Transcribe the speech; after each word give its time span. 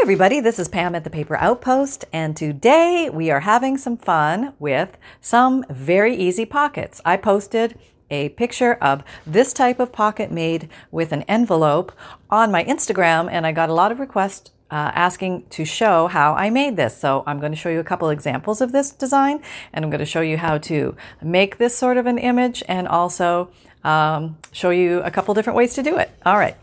Everybody. 0.00 0.40
This 0.40 0.58
is 0.58 0.66
Pam 0.66 0.94
at 0.94 1.04
the 1.04 1.10
Paper 1.10 1.36
Outpost, 1.36 2.06
and 2.10 2.34
today 2.34 3.10
we 3.12 3.30
are 3.30 3.40
having 3.40 3.76
some 3.76 3.98
fun 3.98 4.54
with 4.58 4.96
some 5.20 5.62
very 5.68 6.16
easy 6.16 6.46
pockets. 6.46 7.02
I 7.04 7.18
posted 7.18 7.78
a 8.10 8.30
picture 8.30 8.74
of 8.74 9.04
this 9.26 9.52
type 9.52 9.78
of 9.78 9.92
pocket 9.92 10.32
made 10.32 10.70
with 10.90 11.12
an 11.12 11.22
envelope 11.24 11.92
on 12.30 12.50
my 12.50 12.64
Instagram, 12.64 13.28
and 13.30 13.46
I 13.46 13.52
got 13.52 13.68
a 13.68 13.74
lot 13.74 13.92
of 13.92 14.00
requests 14.00 14.50
uh, 14.70 14.90
asking 14.94 15.44
to 15.50 15.66
show 15.66 16.06
how 16.06 16.32
I 16.32 16.48
made 16.48 16.76
this. 16.76 16.96
So 16.96 17.22
I'm 17.26 17.38
going 17.38 17.52
to 17.52 17.58
show 17.58 17.68
you 17.68 17.78
a 17.78 17.84
couple 17.84 18.08
examples 18.08 18.62
of 18.62 18.72
this 18.72 18.92
design, 18.92 19.42
and 19.74 19.84
I'm 19.84 19.90
going 19.90 20.00
to 20.00 20.06
show 20.06 20.22
you 20.22 20.38
how 20.38 20.56
to 20.58 20.96
make 21.22 21.58
this 21.58 21.76
sort 21.76 21.98
of 21.98 22.06
an 22.06 22.16
image, 22.16 22.62
and 22.66 22.88
also 22.88 23.50
um, 23.84 24.38
show 24.50 24.70
you 24.70 25.02
a 25.02 25.10
couple 25.10 25.34
different 25.34 25.58
ways 25.58 25.74
to 25.74 25.82
do 25.82 25.98
it. 25.98 26.10
All 26.24 26.38
right. 26.38 26.56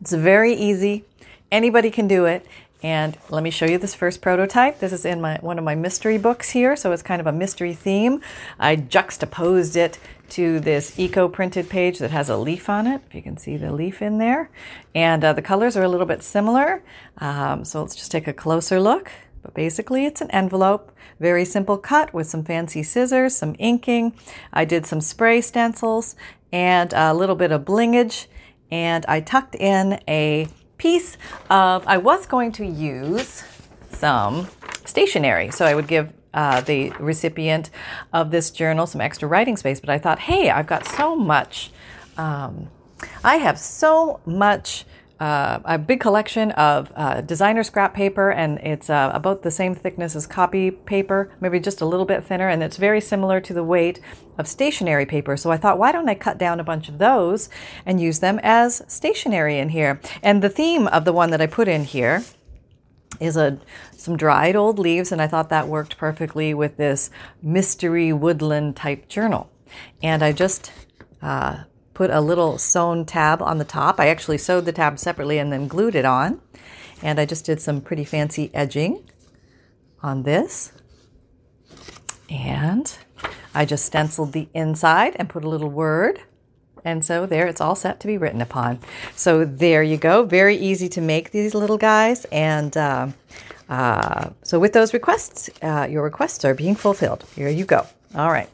It's 0.00 0.12
very 0.12 0.54
easy. 0.54 1.04
Anybody 1.50 1.90
can 1.90 2.06
do 2.06 2.26
it. 2.26 2.46
And 2.82 3.18
let 3.28 3.42
me 3.42 3.50
show 3.50 3.66
you 3.66 3.76
this 3.76 3.94
first 3.94 4.22
prototype. 4.22 4.78
This 4.78 4.92
is 4.92 5.04
in 5.04 5.20
my 5.20 5.36
one 5.42 5.58
of 5.58 5.64
my 5.64 5.74
mystery 5.74 6.16
books 6.16 6.50
here, 6.50 6.76
so 6.76 6.92
it's 6.92 7.02
kind 7.02 7.20
of 7.20 7.26
a 7.26 7.32
mystery 7.32 7.74
theme. 7.74 8.22
I 8.58 8.76
juxtaposed 8.76 9.76
it 9.76 9.98
to 10.30 10.60
this 10.60 10.98
eco 10.98 11.28
printed 11.28 11.68
page 11.68 11.98
that 11.98 12.10
has 12.10 12.30
a 12.30 12.38
leaf 12.38 12.70
on 12.70 12.86
it. 12.86 13.02
If 13.06 13.14
you 13.14 13.20
can 13.20 13.36
see 13.36 13.58
the 13.58 13.70
leaf 13.70 14.00
in 14.00 14.16
there, 14.16 14.48
and 14.94 15.22
uh, 15.22 15.34
the 15.34 15.42
colors 15.42 15.76
are 15.76 15.82
a 15.82 15.88
little 15.88 16.06
bit 16.06 16.22
similar. 16.22 16.82
Um, 17.18 17.66
so 17.66 17.82
let's 17.82 17.96
just 17.96 18.10
take 18.10 18.26
a 18.26 18.32
closer 18.32 18.80
look. 18.80 19.10
But 19.42 19.52
basically, 19.52 20.06
it's 20.06 20.22
an 20.22 20.30
envelope, 20.30 20.90
very 21.18 21.44
simple 21.44 21.76
cut 21.76 22.14
with 22.14 22.28
some 22.28 22.44
fancy 22.44 22.82
scissors, 22.82 23.36
some 23.36 23.56
inking. 23.58 24.14
I 24.54 24.64
did 24.64 24.86
some 24.86 25.02
spray 25.02 25.42
stencils 25.42 26.16
and 26.50 26.94
a 26.94 27.12
little 27.12 27.36
bit 27.36 27.52
of 27.52 27.64
blingage, 27.64 28.26
and 28.70 29.04
I 29.06 29.20
tucked 29.20 29.54
in 29.54 30.00
a 30.08 30.48
piece 30.80 31.18
of, 31.50 31.86
I 31.86 31.98
was 31.98 32.24
going 32.26 32.52
to 32.52 32.64
use 32.64 33.44
some 33.90 34.48
stationery. 34.86 35.50
So 35.50 35.66
I 35.66 35.74
would 35.74 35.86
give 35.86 36.12
uh, 36.32 36.62
the 36.62 36.90
recipient 36.98 37.68
of 38.14 38.30
this 38.30 38.50
journal 38.50 38.86
some 38.86 39.02
extra 39.02 39.28
writing 39.28 39.58
space. 39.58 39.78
But 39.78 39.90
I 39.90 39.98
thought, 39.98 40.18
hey, 40.20 40.48
I've 40.48 40.66
got 40.66 40.86
so 40.86 41.14
much, 41.14 41.70
um, 42.16 42.70
I 43.22 43.36
have 43.36 43.58
so 43.58 44.20
much 44.24 44.86
uh, 45.20 45.60
a 45.66 45.78
big 45.78 46.00
collection 46.00 46.50
of 46.52 46.90
uh, 46.96 47.20
designer 47.20 47.62
scrap 47.62 47.92
paper, 47.92 48.30
and 48.30 48.58
it's 48.60 48.88
uh, 48.88 49.10
about 49.12 49.42
the 49.42 49.50
same 49.50 49.74
thickness 49.74 50.16
as 50.16 50.26
copy 50.26 50.70
paper, 50.70 51.30
maybe 51.40 51.60
just 51.60 51.82
a 51.82 51.86
little 51.86 52.06
bit 52.06 52.24
thinner, 52.24 52.48
and 52.48 52.62
it's 52.62 52.78
very 52.78 53.02
similar 53.02 53.38
to 53.38 53.52
the 53.52 53.62
weight 53.62 54.00
of 54.38 54.48
stationery 54.48 55.04
paper. 55.04 55.36
So 55.36 55.50
I 55.50 55.58
thought, 55.58 55.78
why 55.78 55.92
don't 55.92 56.08
I 56.08 56.14
cut 56.14 56.38
down 56.38 56.58
a 56.58 56.64
bunch 56.64 56.88
of 56.88 56.96
those 56.96 57.50
and 57.84 58.00
use 58.00 58.20
them 58.20 58.40
as 58.42 58.82
stationery 58.88 59.58
in 59.58 59.68
here? 59.68 60.00
And 60.22 60.42
the 60.42 60.48
theme 60.48 60.86
of 60.86 61.04
the 61.04 61.12
one 61.12 61.30
that 61.30 61.42
I 61.42 61.46
put 61.46 61.68
in 61.68 61.84
here 61.84 62.24
is 63.20 63.36
a 63.36 63.58
some 63.94 64.16
dried 64.16 64.56
old 64.56 64.78
leaves, 64.78 65.12
and 65.12 65.20
I 65.20 65.26
thought 65.26 65.50
that 65.50 65.68
worked 65.68 65.98
perfectly 65.98 66.54
with 66.54 66.78
this 66.78 67.10
mystery 67.42 68.10
woodland 68.14 68.76
type 68.76 69.06
journal. 69.08 69.50
And 70.02 70.22
I 70.22 70.32
just 70.32 70.72
uh, 71.20 71.64
put 72.00 72.08
a 72.08 72.22
little 72.22 72.56
sewn 72.56 73.04
tab 73.04 73.42
on 73.42 73.58
the 73.58 73.64
top. 73.64 74.00
I 74.00 74.08
actually 74.08 74.38
sewed 74.38 74.64
the 74.64 74.72
tab 74.72 74.98
separately 74.98 75.36
and 75.36 75.52
then 75.52 75.68
glued 75.68 75.94
it 75.94 76.06
on. 76.06 76.40
And 77.02 77.20
I 77.20 77.26
just 77.26 77.44
did 77.44 77.60
some 77.60 77.82
pretty 77.82 78.06
fancy 78.06 78.50
edging 78.54 79.04
on 80.02 80.22
this. 80.22 80.72
And 82.30 82.90
I 83.54 83.66
just 83.66 83.84
stenciled 83.84 84.32
the 84.32 84.48
inside 84.54 85.14
and 85.16 85.28
put 85.28 85.44
a 85.44 85.48
little 85.50 85.68
word. 85.68 86.22
And 86.86 87.04
so 87.04 87.26
there, 87.26 87.46
it's 87.46 87.60
all 87.60 87.74
set 87.74 88.00
to 88.00 88.06
be 88.06 88.16
written 88.16 88.40
upon. 88.40 88.78
So 89.14 89.44
there 89.44 89.82
you 89.82 89.98
go. 89.98 90.22
Very 90.22 90.56
easy 90.56 90.88
to 90.88 91.02
make 91.02 91.32
these 91.32 91.54
little 91.54 91.76
guys. 91.76 92.24
And 92.32 92.74
uh, 92.78 93.08
uh, 93.68 94.30
so 94.42 94.58
with 94.58 94.72
those 94.72 94.94
requests, 94.94 95.50
uh, 95.60 95.86
your 95.90 96.02
requests 96.02 96.46
are 96.46 96.54
being 96.54 96.76
fulfilled. 96.76 97.26
Here 97.36 97.50
you 97.50 97.66
go. 97.66 97.86
All 98.14 98.30
right. 98.30 98.48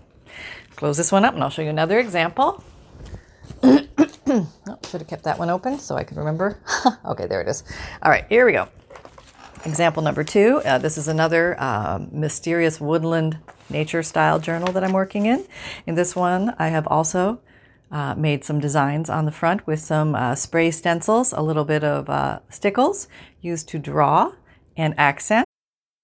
Close 0.75 0.97
this 0.97 1.13
one 1.13 1.25
up 1.25 1.35
and 1.35 1.45
I'll 1.45 1.51
show 1.51 1.63
you 1.63 1.71
another 1.71 2.01
example. 2.01 2.65
oh, 3.63 4.49
should 4.89 5.01
have 5.01 5.09
kept 5.09 5.25
that 5.25 5.39
one 5.39 5.51
open 5.51 5.79
so 5.79 5.97
I 5.97 6.05
could 6.05 6.17
remember. 6.17 6.59
okay, 7.05 7.27
there 7.27 7.41
it 7.41 7.49
is. 7.49 7.65
All 8.03 8.11
right, 8.11 8.27
here 8.29 8.47
we 8.47 8.53
go. 8.53 8.69
Example 9.65 10.03
number 10.03 10.23
two. 10.23 10.61
Uh, 10.65 10.79
this 10.79 10.97
is 10.97 11.09
another 11.09 11.61
um, 11.61 12.09
mysterious 12.13 12.81
woodland 12.81 13.39
nature 13.69 14.03
style 14.03 14.39
journal 14.39 14.73
that 14.73 14.85
I'm 14.85 14.93
working 14.93 15.27
in. 15.27 15.47
In 15.87 15.97
this 15.97 16.15
one, 16.15 16.55
I 16.59 16.69
have 16.69 16.87
also 16.87 17.41
uh, 17.91 18.15
made 18.15 18.45
some 18.45 18.61
designs 18.61 19.11
on 19.11 19.25
the 19.25 19.33
front 19.33 19.67
with 19.67 19.81
some 19.81 20.15
uh, 20.15 20.35
spray 20.35 20.71
stencils, 20.71 21.33
a 21.33 21.41
little 21.41 21.65
bit 21.65 21.83
of 21.83 22.09
uh, 22.09 22.41
stickles 22.49 23.09
used 23.41 23.69
to 23.71 23.79
draw 23.79 24.33
and 24.77 24.95
accent. 24.99 25.46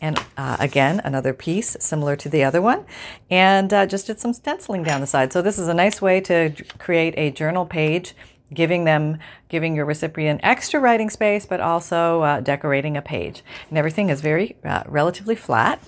and 0.00 0.18
uh, 0.36 0.56
again 0.60 1.00
another 1.04 1.32
piece 1.32 1.76
similar 1.80 2.16
to 2.16 2.28
the 2.28 2.44
other 2.44 2.62
one. 2.62 2.84
And 3.30 3.72
uh, 3.72 3.86
just 3.86 4.06
did 4.06 4.20
some 4.20 4.32
stenciling 4.32 4.82
down 4.82 5.00
the 5.00 5.06
side. 5.06 5.32
So 5.32 5.42
this 5.42 5.58
is 5.58 5.68
a 5.68 5.74
nice 5.74 6.00
way 6.00 6.20
to 6.22 6.52
create 6.78 7.14
a 7.16 7.30
journal 7.30 7.66
page 7.66 8.14
giving 8.52 8.84
them 8.84 9.18
giving 9.48 9.76
your 9.76 9.84
recipient 9.84 10.40
extra 10.42 10.80
writing 10.80 11.10
space 11.10 11.44
but 11.44 11.60
also 11.60 12.22
uh, 12.22 12.40
decorating 12.40 12.96
a 12.96 13.02
page. 13.02 13.42
And 13.68 13.78
everything 13.78 14.08
is 14.08 14.20
very 14.20 14.56
uh, 14.64 14.84
relatively 14.86 15.34
flat. 15.34 15.80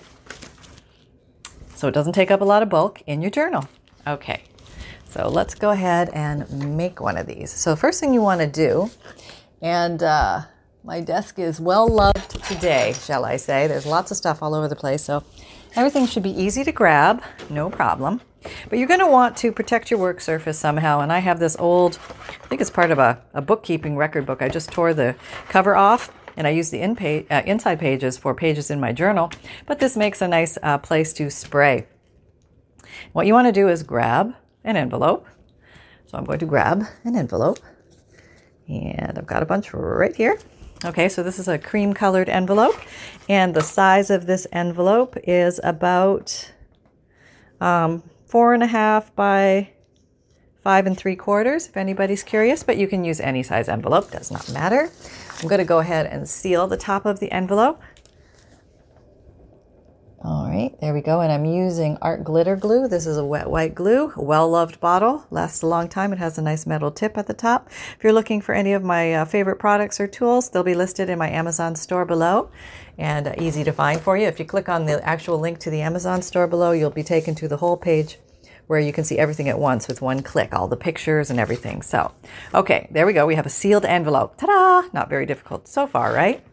So 1.74 1.88
it 1.88 1.92
doesn't 1.92 2.12
take 2.12 2.30
up 2.30 2.40
a 2.40 2.44
lot 2.44 2.62
of 2.62 2.68
bulk 2.68 3.02
in 3.06 3.22
your 3.22 3.30
journal. 3.30 3.66
Okay. 4.06 4.42
So 5.08 5.28
let's 5.28 5.54
go 5.54 5.70
ahead 5.70 6.10
and 6.10 6.76
make 6.76 7.00
one 7.00 7.16
of 7.16 7.26
these. 7.26 7.50
So 7.50 7.74
first 7.74 7.98
thing 7.98 8.14
you 8.14 8.22
want 8.22 8.40
to 8.40 8.46
do 8.46 8.90
and 9.62 10.02
uh, 10.02 10.42
my 10.84 11.00
desk 11.00 11.38
is 11.38 11.60
well 11.60 11.86
loved 11.86 12.42
today, 12.44 12.94
shall 12.94 13.24
I 13.24 13.36
say. 13.36 13.66
There's 13.66 13.86
lots 13.86 14.10
of 14.10 14.16
stuff 14.16 14.42
all 14.42 14.54
over 14.54 14.68
the 14.68 14.76
place, 14.76 15.04
so 15.04 15.22
everything 15.76 16.06
should 16.06 16.22
be 16.22 16.30
easy 16.30 16.64
to 16.64 16.72
grab, 16.72 17.22
no 17.48 17.68
problem. 17.68 18.20
But 18.68 18.78
you're 18.78 18.88
going 18.88 19.00
to 19.00 19.06
want 19.06 19.36
to 19.38 19.52
protect 19.52 19.90
your 19.90 20.00
work 20.00 20.20
surface 20.20 20.58
somehow. 20.58 21.00
And 21.00 21.12
I 21.12 21.18
have 21.18 21.38
this 21.38 21.56
old, 21.58 21.98
I 22.42 22.46
think 22.46 22.60
it's 22.60 22.70
part 22.70 22.90
of 22.90 22.98
a, 22.98 23.22
a 23.34 23.42
bookkeeping 23.42 23.96
record 23.96 24.24
book. 24.24 24.40
I 24.40 24.48
just 24.48 24.70
tore 24.70 24.94
the 24.94 25.14
cover 25.48 25.76
off 25.76 26.10
and 26.36 26.46
I 26.46 26.50
use 26.50 26.70
the 26.70 26.80
in 26.80 26.96
uh, 27.30 27.42
inside 27.44 27.78
pages 27.78 28.16
for 28.16 28.34
pages 28.34 28.70
in 28.70 28.80
my 28.80 28.92
journal. 28.92 29.30
But 29.66 29.78
this 29.78 29.96
makes 29.96 30.22
a 30.22 30.28
nice 30.28 30.56
uh, 30.62 30.78
place 30.78 31.12
to 31.14 31.30
spray. 31.30 31.86
What 33.12 33.26
you 33.26 33.34
want 33.34 33.46
to 33.48 33.52
do 33.52 33.68
is 33.68 33.82
grab 33.82 34.34
an 34.64 34.76
envelope. 34.76 35.26
So 36.06 36.16
I'm 36.16 36.24
going 36.24 36.38
to 36.38 36.46
grab 36.46 36.84
an 37.04 37.16
envelope. 37.16 37.58
And 38.68 39.18
I've 39.18 39.26
got 39.26 39.42
a 39.42 39.46
bunch 39.46 39.74
right 39.74 40.14
here. 40.14 40.38
Okay, 40.82 41.10
so 41.10 41.22
this 41.22 41.38
is 41.38 41.46
a 41.46 41.58
cream 41.58 41.92
colored 41.92 42.30
envelope, 42.30 42.80
and 43.28 43.52
the 43.52 43.62
size 43.62 44.08
of 44.08 44.24
this 44.24 44.46
envelope 44.50 45.14
is 45.24 45.60
about 45.62 46.52
um, 47.60 48.02
four 48.26 48.54
and 48.54 48.62
a 48.62 48.66
half 48.66 49.14
by 49.14 49.70
five 50.62 50.86
and 50.86 50.96
three 50.96 51.16
quarters, 51.16 51.68
if 51.68 51.76
anybody's 51.76 52.22
curious, 52.22 52.62
but 52.62 52.78
you 52.78 52.88
can 52.88 53.04
use 53.04 53.20
any 53.20 53.42
size 53.42 53.68
envelope, 53.68 54.10
does 54.10 54.30
not 54.30 54.50
matter. 54.52 54.90
I'm 55.42 55.48
going 55.48 55.58
to 55.58 55.66
go 55.66 55.80
ahead 55.80 56.06
and 56.06 56.26
seal 56.26 56.66
the 56.66 56.78
top 56.78 57.04
of 57.04 57.20
the 57.20 57.30
envelope. 57.30 57.82
All 60.22 60.50
right, 60.50 60.78
there 60.82 60.92
we 60.92 61.00
go. 61.00 61.22
And 61.22 61.32
I'm 61.32 61.46
using 61.46 61.96
art 62.02 62.24
glitter 62.24 62.54
glue. 62.54 62.88
This 62.88 63.06
is 63.06 63.16
a 63.16 63.24
wet 63.24 63.48
white 63.48 63.74
glue, 63.74 64.12
well 64.16 64.50
loved 64.50 64.78
bottle, 64.78 65.24
lasts 65.30 65.62
a 65.62 65.66
long 65.66 65.88
time. 65.88 66.12
It 66.12 66.18
has 66.18 66.36
a 66.36 66.42
nice 66.42 66.66
metal 66.66 66.90
tip 66.90 67.16
at 67.16 67.26
the 67.26 67.32
top. 67.32 67.70
If 67.96 68.04
you're 68.04 68.12
looking 68.12 68.42
for 68.42 68.54
any 68.54 68.74
of 68.74 68.84
my 68.84 69.14
uh, 69.14 69.24
favorite 69.24 69.56
products 69.56 69.98
or 69.98 70.06
tools, 70.06 70.50
they'll 70.50 70.62
be 70.62 70.74
listed 70.74 71.08
in 71.08 71.18
my 71.18 71.30
Amazon 71.30 71.74
store 71.74 72.04
below 72.04 72.50
and 72.98 73.28
uh, 73.28 73.34
easy 73.38 73.64
to 73.64 73.72
find 73.72 73.98
for 73.98 74.18
you. 74.18 74.26
If 74.26 74.38
you 74.38 74.44
click 74.44 74.68
on 74.68 74.84
the 74.84 75.02
actual 75.08 75.38
link 75.38 75.58
to 75.60 75.70
the 75.70 75.80
Amazon 75.80 76.20
store 76.20 76.46
below, 76.46 76.72
you'll 76.72 76.90
be 76.90 77.02
taken 77.02 77.34
to 77.36 77.48
the 77.48 77.56
whole 77.56 77.78
page 77.78 78.18
where 78.66 78.78
you 78.78 78.92
can 78.92 79.04
see 79.04 79.18
everything 79.18 79.48
at 79.48 79.58
once 79.58 79.88
with 79.88 80.02
one 80.02 80.22
click, 80.22 80.54
all 80.54 80.68
the 80.68 80.76
pictures 80.76 81.30
and 81.30 81.40
everything. 81.40 81.80
So, 81.80 82.12
okay, 82.54 82.88
there 82.90 83.06
we 83.06 83.14
go. 83.14 83.24
We 83.24 83.36
have 83.36 83.46
a 83.46 83.50
sealed 83.50 83.86
envelope. 83.86 84.36
Ta 84.36 84.46
da! 84.46 84.88
Not 84.92 85.08
very 85.08 85.24
difficult 85.24 85.66
so 85.66 85.86
far, 85.86 86.12
right? 86.12 86.44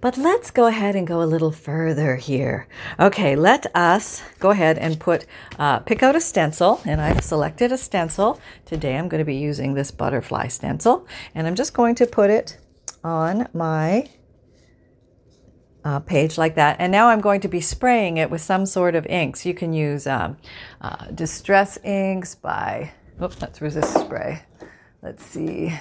But 0.00 0.16
let's 0.16 0.52
go 0.52 0.66
ahead 0.66 0.94
and 0.94 1.08
go 1.08 1.20
a 1.20 1.26
little 1.26 1.50
further 1.50 2.16
here. 2.16 2.68
Okay, 3.00 3.34
let 3.34 3.66
us 3.74 4.22
go 4.38 4.50
ahead 4.50 4.78
and 4.78 5.00
put, 5.00 5.26
uh, 5.58 5.80
pick 5.80 6.04
out 6.04 6.14
a 6.14 6.20
stencil, 6.20 6.80
and 6.84 7.00
I've 7.00 7.24
selected 7.24 7.72
a 7.72 7.78
stencil. 7.78 8.40
Today 8.64 8.96
I'm 8.96 9.08
going 9.08 9.18
to 9.18 9.24
be 9.24 9.34
using 9.34 9.74
this 9.74 9.90
butterfly 9.90 10.48
stencil, 10.48 11.06
and 11.34 11.48
I'm 11.48 11.56
just 11.56 11.74
going 11.74 11.96
to 11.96 12.06
put 12.06 12.30
it 12.30 12.58
on 13.02 13.48
my 13.52 14.08
uh, 15.84 15.98
page 15.98 16.38
like 16.38 16.54
that. 16.54 16.76
And 16.78 16.92
now 16.92 17.08
I'm 17.08 17.20
going 17.20 17.40
to 17.40 17.48
be 17.48 17.60
spraying 17.60 18.18
it 18.18 18.30
with 18.30 18.40
some 18.40 18.66
sort 18.66 18.94
of 18.94 19.04
inks. 19.06 19.44
You 19.44 19.54
can 19.54 19.72
use 19.72 20.06
um, 20.06 20.36
uh, 20.80 21.06
Distress 21.06 21.76
Inks 21.82 22.36
by, 22.36 22.92
oh, 23.20 23.26
that's 23.26 23.60
resist 23.60 23.94
spray. 23.94 24.42
Let's 25.02 25.24
see, 25.24 25.76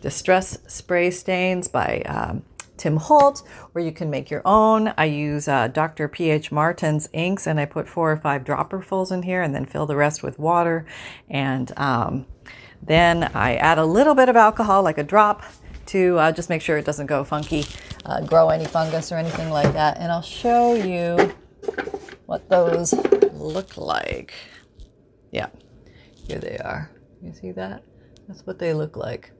Distress 0.00 0.58
Spray 0.68 1.10
Stains 1.10 1.68
by 1.68 2.02
um, 2.02 2.42
Tim 2.80 2.96
Holtz, 2.96 3.44
or 3.74 3.82
you 3.82 3.92
can 3.92 4.08
make 4.08 4.30
your 4.30 4.40
own. 4.46 4.94
I 4.96 5.04
use 5.04 5.46
uh, 5.46 5.68
Dr. 5.68 6.08
P.H. 6.08 6.50
Martin's 6.50 7.10
inks 7.12 7.46
and 7.46 7.60
I 7.60 7.66
put 7.66 7.86
four 7.86 8.10
or 8.10 8.16
five 8.16 8.42
dropperfuls 8.42 9.12
in 9.12 9.22
here 9.22 9.42
and 9.42 9.54
then 9.54 9.66
fill 9.66 9.84
the 9.84 9.96
rest 9.96 10.22
with 10.22 10.38
water. 10.38 10.86
And 11.28 11.70
um, 11.78 12.26
then 12.82 13.30
I 13.34 13.56
add 13.56 13.78
a 13.78 13.84
little 13.84 14.14
bit 14.14 14.30
of 14.30 14.36
alcohol, 14.36 14.82
like 14.82 14.96
a 14.96 15.04
drop, 15.04 15.42
to 15.86 16.18
uh, 16.18 16.32
just 16.32 16.48
make 16.48 16.62
sure 16.62 16.78
it 16.78 16.86
doesn't 16.86 17.06
go 17.06 17.22
funky, 17.22 17.66
uh, 18.06 18.22
grow 18.22 18.48
any 18.48 18.64
fungus 18.64 19.12
or 19.12 19.16
anything 19.16 19.50
like 19.50 19.72
that. 19.74 19.98
And 19.98 20.10
I'll 20.10 20.22
show 20.22 20.74
you 20.74 21.34
what 22.24 22.48
those 22.48 22.94
look 23.34 23.76
like. 23.76 24.32
Yeah, 25.32 25.48
here 26.26 26.38
they 26.38 26.56
are. 26.58 26.90
You 27.22 27.34
see 27.34 27.52
that? 27.52 27.84
That's 28.26 28.46
what 28.46 28.58
they 28.58 28.72
look 28.72 28.96
like. 28.96 29.32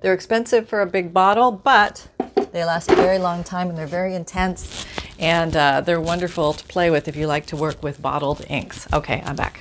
They're 0.00 0.14
expensive 0.14 0.68
for 0.68 0.80
a 0.80 0.86
big 0.86 1.14
bottle, 1.14 1.52
but 1.52 2.08
they 2.52 2.64
last 2.64 2.90
a 2.90 2.96
very 2.96 3.18
long 3.18 3.44
time 3.44 3.68
and 3.68 3.78
they're 3.78 3.86
very 3.86 4.14
intense 4.14 4.86
and 5.18 5.56
uh, 5.56 5.80
they're 5.80 6.00
wonderful 6.00 6.52
to 6.52 6.64
play 6.66 6.90
with 6.90 7.08
if 7.08 7.16
you 7.16 7.26
like 7.26 7.46
to 7.46 7.56
work 7.56 7.82
with 7.82 8.00
bottled 8.00 8.44
inks. 8.48 8.90
Okay, 8.92 9.22
I'm 9.24 9.36
back. 9.36 9.60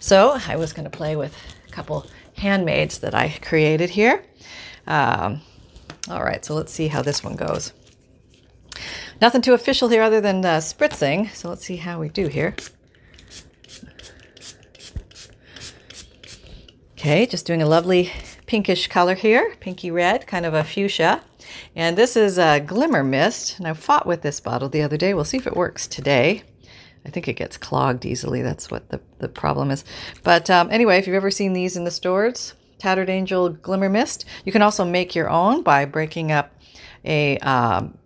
So 0.00 0.38
I 0.46 0.56
was 0.56 0.72
going 0.72 0.84
to 0.84 0.96
play 0.96 1.16
with 1.16 1.36
a 1.68 1.70
couple 1.70 2.06
handmaids 2.36 2.98
that 2.98 3.14
I 3.14 3.36
created 3.42 3.90
here. 3.90 4.24
Um, 4.86 5.40
all 6.08 6.22
right, 6.22 6.44
so 6.44 6.54
let's 6.54 6.72
see 6.72 6.88
how 6.88 7.02
this 7.02 7.24
one 7.24 7.36
goes. 7.36 7.72
Nothing 9.20 9.42
too 9.42 9.54
official 9.54 9.88
here 9.88 10.02
other 10.02 10.20
than 10.20 10.44
uh, 10.44 10.58
spritzing. 10.58 11.30
So 11.34 11.48
let's 11.48 11.64
see 11.64 11.76
how 11.76 12.00
we 12.00 12.08
do 12.08 12.28
here. 12.28 12.54
Okay, 16.92 17.26
just 17.26 17.46
doing 17.46 17.62
a 17.62 17.66
lovely 17.66 18.10
pinkish 18.46 18.88
color 18.88 19.14
here, 19.14 19.54
pinky 19.60 19.90
red, 19.90 20.26
kind 20.26 20.46
of 20.46 20.54
a 20.54 20.64
fuchsia. 20.64 21.22
And 21.76 21.98
this 21.98 22.16
is 22.16 22.38
a 22.38 22.60
glimmer 22.60 23.02
mist. 23.02 23.58
And 23.58 23.66
I 23.66 23.72
fought 23.72 24.06
with 24.06 24.22
this 24.22 24.40
bottle 24.40 24.68
the 24.68 24.82
other 24.82 24.96
day. 24.96 25.14
We'll 25.14 25.24
see 25.24 25.38
if 25.38 25.46
it 25.46 25.56
works 25.56 25.86
today. 25.86 26.42
I 27.06 27.10
think 27.10 27.28
it 27.28 27.34
gets 27.34 27.56
clogged 27.56 28.06
easily. 28.06 28.42
That's 28.42 28.70
what 28.70 28.88
the, 28.90 29.00
the 29.18 29.28
problem 29.28 29.70
is. 29.70 29.84
But 30.22 30.48
um, 30.48 30.70
anyway, 30.70 30.98
if 30.98 31.06
you've 31.06 31.16
ever 31.16 31.30
seen 31.30 31.52
these 31.52 31.76
in 31.76 31.84
the 31.84 31.90
stores, 31.90 32.54
Tattered 32.78 33.08
Angel 33.08 33.48
Glimmer 33.48 33.88
Mist. 33.88 34.24
You 34.44 34.52
can 34.52 34.62
also 34.62 34.84
make 34.84 35.14
your 35.14 35.30
own 35.30 35.62
by 35.62 35.84
breaking 35.84 36.32
up 36.32 36.52
a 37.04 37.38
um, 37.38 37.96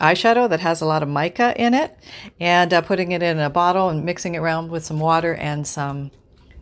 eyeshadow 0.00 0.48
that 0.48 0.60
has 0.60 0.80
a 0.80 0.86
lot 0.86 1.02
of 1.02 1.08
mica 1.08 1.54
in 1.60 1.74
it 1.74 1.96
and 2.40 2.72
uh, 2.72 2.80
putting 2.80 3.12
it 3.12 3.22
in 3.22 3.38
a 3.38 3.50
bottle 3.50 3.88
and 3.88 4.04
mixing 4.04 4.34
it 4.34 4.38
around 4.38 4.70
with 4.70 4.84
some 4.84 5.00
water 5.00 5.34
and 5.34 5.66
some 5.66 6.10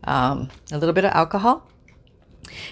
um, 0.05 0.49
a 0.71 0.79
little 0.79 0.93
bit 0.93 1.05
of 1.05 1.13
alcohol. 1.13 1.69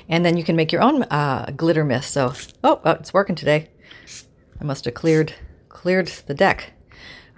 And 0.08 0.24
then 0.24 0.36
you 0.36 0.44
can 0.44 0.56
make 0.56 0.72
your 0.72 0.82
own 0.82 1.04
uh, 1.04 1.52
glitter 1.56 1.84
mist. 1.84 2.12
So, 2.12 2.34
oh, 2.64 2.80
oh, 2.84 2.92
it's 2.92 3.14
working 3.14 3.36
today. 3.36 3.68
I 4.60 4.64
must 4.64 4.84
have 4.84 4.94
cleared 4.94 5.34
cleared 5.68 6.08
the 6.26 6.34
deck. 6.34 6.72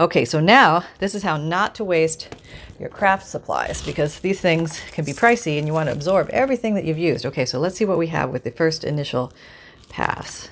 Okay, 0.00 0.24
so 0.24 0.40
now 0.40 0.84
this 0.98 1.14
is 1.14 1.22
how 1.22 1.36
not 1.36 1.74
to 1.76 1.84
waste 1.84 2.34
your 2.80 2.88
craft 2.88 3.26
supplies 3.26 3.82
because 3.82 4.18
these 4.20 4.40
things 4.40 4.80
can 4.90 5.04
be 5.04 5.12
pricey 5.12 5.58
and 5.58 5.66
you 5.66 5.72
want 5.72 5.88
to 5.88 5.92
absorb 5.92 6.28
everything 6.30 6.74
that 6.74 6.84
you've 6.84 6.98
used. 6.98 7.24
Okay, 7.26 7.44
so 7.44 7.60
let's 7.60 7.76
see 7.76 7.84
what 7.84 7.98
we 7.98 8.08
have 8.08 8.30
with 8.30 8.42
the 8.42 8.50
first 8.50 8.82
initial 8.82 9.32
pass. 9.90 10.48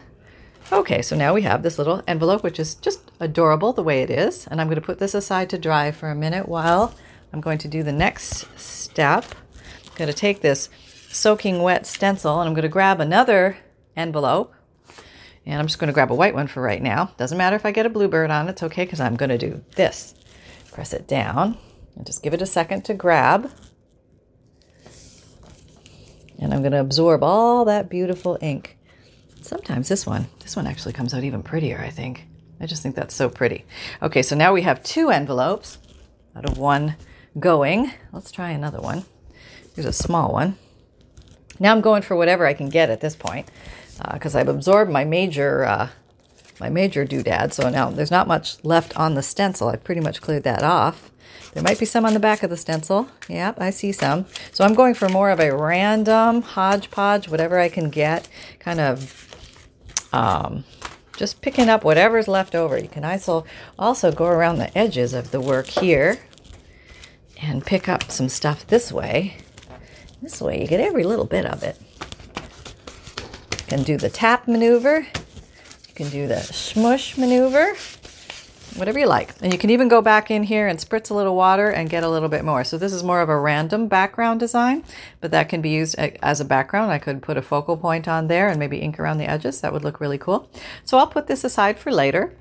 Okay, 0.71 1.03
so 1.03 1.17
now 1.17 1.35
we 1.35 1.43
have 1.43 1.65
this 1.65 1.79
little 1.79 2.01
envelope, 2.07 2.45
which 2.45 2.61
is 2.61 2.77
just 2.77 3.11
adorable 3.19 3.73
the 3.73 3.83
way 3.83 4.03
it 4.03 4.11
is. 4.11 4.47
And 4.47 4.61
I'm 4.61 4.69
going 4.69 4.77
to 4.77 4.87
put 4.87 5.01
this 5.01 5.15
aside 5.15 5.51
to 5.51 5.59
dry 5.59 5.91
for 5.91 6.11
a 6.11 6.15
minute 6.15 6.49
while 6.49 6.95
I'm 7.33 7.41
going 7.41 7.59
to 7.59 7.69
do 7.69 7.83
the 7.83 7.93
next 7.93 8.47
step. 8.57 9.25
I'm 9.87 9.97
going 9.97 10.11
to 10.11 10.17
take 10.17 10.43
this 10.43 10.69
soaking 11.11 11.61
wet 11.61 11.87
stencil 11.87 12.41
and 12.41 12.49
I'm 12.49 12.55
going 12.55 12.63
to 12.63 12.69
grab 12.69 13.01
another 13.01 13.59
envelope. 13.97 14.55
And 15.47 15.59
I'm 15.59 15.67
just 15.67 15.79
going 15.79 15.89
to 15.89 15.95
grab 15.95 16.13
a 16.13 16.15
white 16.15 16.35
one 16.35 16.47
for 16.47 16.63
right 16.63 16.83
now. 16.83 17.13
Doesn't 17.17 17.39
matter 17.39 17.57
if 17.57 17.67
I 17.67 17.73
get 17.73 17.87
a 17.87 17.91
bluebird 17.91 18.31
on 18.31 18.49
it's 18.49 18.63
okay 18.63 18.85
because 18.85 19.01
I'm 19.01 19.17
going 19.17 19.31
to 19.31 19.39
do 19.39 19.65
this. 19.75 20.15
Press 20.71 20.93
it 20.93 21.09
down 21.09 21.57
and 21.97 22.07
just 22.07 22.23
give 22.23 22.35
it 22.35 22.43
a 22.43 22.47
second 22.47 22.85
to 22.85 22.95
grab. 22.95 23.51
And 26.39 26.55
I'm 26.55 26.61
going 26.61 26.73
to 26.73 26.81
absorb 26.81 27.23
all 27.23 27.65
that 27.65 27.91
beautiful 27.91 28.39
ink. 28.41 28.79
Sometimes 29.43 29.89
this 29.89 30.07
one, 30.07 30.29
this 30.41 30.57
one 30.57 30.67
actually 30.67 30.93
comes 30.93 31.13
out 31.15 31.25
even 31.25 31.43
prettier, 31.43 31.79
I 31.79 31.91
think. 31.91 32.27
I 32.61 32.67
just 32.67 32.83
think 32.83 32.95
that's 32.95 33.15
so 33.15 33.29
pretty. 33.29 33.65
Okay, 34.03 34.23
so 34.23 34.37
now 34.37 34.53
we 34.53 34.63
have 34.63 34.83
two 34.83 35.11
envelopes 35.11 35.79
out 36.37 36.45
of 36.45 36.59
one 36.59 36.97
going. 37.39 37.93
Let's 38.13 38.31
try 38.31 38.51
another 38.51 38.81
one. 38.81 39.05
Here's 39.75 39.87
a 39.87 39.93
small 39.93 40.33
one. 40.33 40.59
Now 41.61 41.73
I'm 41.73 41.81
going 41.81 42.03
for 42.03 42.17
whatever 42.17 42.47
I 42.47 42.55
can 42.55 42.69
get 42.69 42.91
at 42.91 43.01
this 43.01 43.15
point 43.15 43.49
because 44.13 44.35
uh, 44.35 44.41
I've 44.41 44.49
absorbed 44.49 44.91
my 44.91 45.05
major 45.05 45.65
uh, 45.65 45.91
my 46.59 46.69
major 46.69 47.07
doodad. 47.07 47.53
So 47.53 47.69
now 47.71 47.91
there's 47.91 48.11
not 48.11 48.27
much 48.27 48.63
left 48.65 48.97
on 48.97 49.15
the 49.15 49.23
stencil. 49.23 49.69
I've 49.69 49.85
pretty 49.85 50.01
much 50.01 50.21
cleared 50.21 50.43
that 50.45 50.63
off. 50.63 51.11
There 51.53 51.63
might 51.63 51.81
be 51.81 51.87
some 51.87 52.05
on 52.05 52.15
the 52.15 52.21
back 52.21 52.43
of 52.43 52.51
the 52.51 52.57
stencil. 52.57 53.09
Yep, 53.29 53.61
I 53.61 53.71
see 53.71 53.93
some. 53.93 54.27
So 54.53 54.65
I'm 54.65 54.75
going 54.75 54.95
for 54.95 55.09
more 55.09 55.31
of 55.31 55.41
a 55.41 55.55
random 55.55 56.43
hodgepodge, 56.43 57.29
whatever 57.29 57.59
I 57.59 57.69
can 57.69 57.91
get, 57.91 58.29
kind 58.61 58.79
of 58.79 59.27
um, 60.13 60.65
just 61.17 61.41
picking 61.41 61.69
up 61.69 61.83
whatever's 61.83 62.29
left 62.29 62.55
over. 62.55 62.79
You 62.79 62.89
can 62.89 63.05
also, 63.05 63.45
also 63.79 64.13
go 64.13 64.27
around 64.27 64.59
the 64.59 64.77
edges 64.79 65.13
of 65.13 65.33
the 65.33 65.41
work 65.41 65.67
here 65.67 66.21
and 67.43 67.67
pick 67.67 67.89
up 67.89 68.11
some 68.13 68.29
stuff 68.29 68.67
this 68.67 68.93
way. 68.93 69.39
This 70.23 70.41
way 70.41 70.61
you 70.61 70.67
get 70.67 70.81
every 70.81 71.05
little 71.05 71.25
bit 71.25 71.47
of 71.47 71.63
it. 71.63 71.79
You 73.53 73.65
can 73.67 73.83
do 73.83 73.97
the 73.97 74.11
tap 74.11 74.47
maneuver. 74.49 75.01
You 75.01 75.95
can 75.95 76.09
do 76.11 76.27
the 76.27 76.41
smush 76.41 77.17
maneuver 77.17 77.75
whatever 78.77 78.99
you 78.99 79.07
like. 79.07 79.35
And 79.43 79.53
you 79.53 79.59
can 79.59 79.71
even 79.71 79.89
go 79.89 80.01
back 80.01 80.31
in 80.31 80.43
here 80.43 80.67
and 80.67 80.79
spritz 80.79 81.11
a 81.11 81.15
little 81.15 81.37
water 81.37 81.71
and 81.71 81.89
get 81.91 82.03
a 82.03 82.09
little 82.09 82.29
bit 82.29 82.45
more. 82.45 82.65
So 82.65 82.79
this 82.79 82.93
is 82.93 83.03
more 83.03 83.21
of 83.21 83.29
a 83.29 83.39
random 83.39 83.89
background 83.89 84.41
design, 84.41 84.85
but 85.21 85.31
that 85.31 85.49
can 85.49 85.61
be 85.61 85.71
used 85.71 85.97
as 85.97 86.41
a 86.41 86.45
background. 86.45 86.91
I 86.91 86.99
could 86.99 87.23
put 87.23 87.37
a 87.37 87.43
focal 87.43 87.77
point 87.77 88.09
on 88.09 88.29
there 88.29 88.49
and 88.49 88.59
maybe 88.59 88.79
ink 88.79 88.99
around 88.99 89.19
the 89.19 89.29
edges. 89.29 89.61
That 89.61 89.73
would 89.73 89.85
look 89.85 90.01
really 90.01 90.19
cool. 90.19 90.51
So 90.85 90.99
I'll 90.99 91.07
put 91.07 91.27
this 91.27 91.45
aside 91.45 91.79
for 91.79 91.93
later 91.93 92.35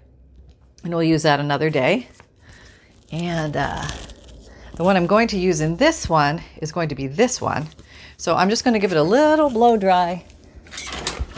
and 0.83 0.93
we'll 0.93 1.03
use 1.03 1.23
that 1.23 1.39
another 1.39 1.69
day. 1.69 2.07
And 3.11 3.57
uh, 3.57 3.87
the 4.79 4.85
one 4.85 4.95
I'm 4.95 5.07
going 5.07 5.27
to 5.27 5.37
use 5.37 5.59
in 5.59 5.75
this 5.75 6.07
one 6.07 6.41
is 6.61 6.71
going 6.71 6.87
to 6.87 6.95
be 6.95 7.05
this 7.05 7.41
one. 7.41 7.67
So 8.15 8.37
I'm 8.37 8.49
just 8.49 8.63
going 8.63 8.75
to 8.75 8.79
give 8.79 8.93
it 8.93 8.97
a 8.97 9.03
little 9.03 9.49
blow 9.49 9.75
dry 9.75 10.23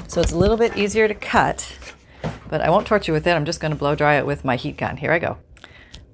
so 0.07 0.21
it's 0.21 0.31
a 0.31 0.38
little 0.38 0.57
bit 0.57 0.77
easier 0.77 1.07
to 1.07 1.15
cut. 1.15 1.75
But 2.51 2.62
I 2.62 2.69
won't 2.69 2.86
torture 2.86 3.10
you 3.10 3.13
with 3.13 3.25
it. 3.25 3.31
I'm 3.31 3.45
just 3.45 3.60
going 3.60 3.71
to 3.71 3.77
blow 3.77 3.95
dry 3.95 4.17
it 4.19 4.27
with 4.27 4.45
my 4.45 4.57
heat 4.57 4.77
gun. 4.77 4.95
Here 4.98 5.12
I 5.12 5.17
go. 5.17 5.39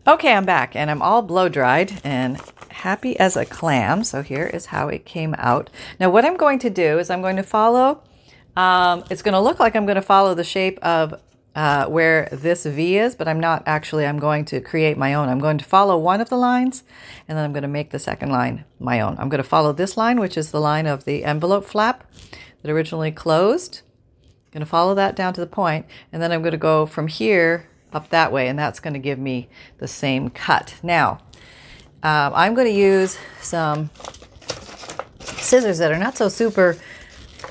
Okay, 0.07 0.31
I'm 0.31 0.46
back 0.46 0.74
and 0.74 0.89
I'm 0.89 1.01
all 1.01 1.22
blow 1.22 1.50
dried 1.50 2.00
and 2.01 2.39
happy 2.69 3.19
as 3.19 3.36
a 3.36 3.43
clam. 3.43 4.05
So 4.05 4.22
here 4.22 4.46
is 4.46 4.67
how 4.67 4.88
it 4.88 5.03
came 5.03 5.36
out. 5.38 5.69
Now 6.00 6.10
what 6.10 6.24
I'm 6.24 6.38
going 6.38 6.60
to 6.60 6.69
do 6.69 6.98
is 6.98 7.10
I'm 7.10 7.22
going 7.22 7.36
to 7.36 7.43
follow, 7.43 8.03
um, 8.55 9.03
it's 9.10 9.22
going 9.22 9.34
to 9.34 9.41
look 9.41 9.60
like 9.60 9.75
I'm 9.75 9.86
going 9.86 9.96
to 9.96 10.01
follow 10.01 10.34
the 10.34 10.46
shape 10.46 10.79
of 10.79 11.13
uh, 11.57 11.87
where 11.87 12.29
this 12.31 12.65
V 12.65 12.97
is, 12.97 13.15
but 13.15 13.27
I'm 13.27 13.39
not 13.39 13.63
actually, 13.65 14.05
I'm 14.05 14.19
going 14.19 14.45
to 14.45 14.61
create 14.61 14.97
my 14.97 15.15
own. 15.15 15.27
I'm 15.27 15.39
going 15.39 15.57
to 15.57 15.65
follow 15.65 15.97
one 15.97 16.21
of 16.21 16.29
the 16.29 16.37
lines 16.37 16.83
and 17.27 17.37
then 17.37 17.43
I'm 17.43 17.51
going 17.51 17.63
to 17.63 17.67
make 17.67 17.89
the 17.89 17.99
second 17.99 18.29
line 18.29 18.63
my 18.79 19.01
own. 19.01 19.17
I'm 19.17 19.27
going 19.27 19.41
to 19.41 19.49
follow 19.49 19.73
this 19.73 19.97
line, 19.97 20.19
which 20.19 20.37
is 20.37 20.51
the 20.51 20.61
line 20.61 20.85
of 20.85 21.03
the 21.05 21.25
envelope 21.25 21.65
flap 21.65 22.03
that 22.61 22.71
originally 22.71 23.11
closed 23.11 23.81
I'm 24.47 24.51
going 24.51 24.65
to 24.65 24.69
follow 24.69 24.95
that 24.95 25.17
down 25.17 25.33
to 25.33 25.41
the 25.41 25.47
point, 25.47 25.85
and 26.13 26.21
then 26.21 26.31
I'm 26.31 26.41
going 26.41 26.53
to 26.53 26.57
go 26.57 26.85
from 26.85 27.09
here 27.09 27.67
up 27.91 28.09
that 28.11 28.31
way, 28.31 28.47
and 28.47 28.57
that's 28.57 28.79
going 28.79 28.93
to 28.93 28.99
give 28.99 29.19
me 29.19 29.49
the 29.79 29.89
same 29.89 30.29
cut. 30.29 30.75
Now, 30.81 31.19
um, 32.01 32.31
I'm 32.33 32.53
going 32.53 32.67
to 32.67 32.73
use 32.73 33.17
some 33.41 33.89
scissors 35.19 35.79
that 35.79 35.91
are 35.91 35.97
not 35.97 36.15
so 36.15 36.29
super 36.29 36.77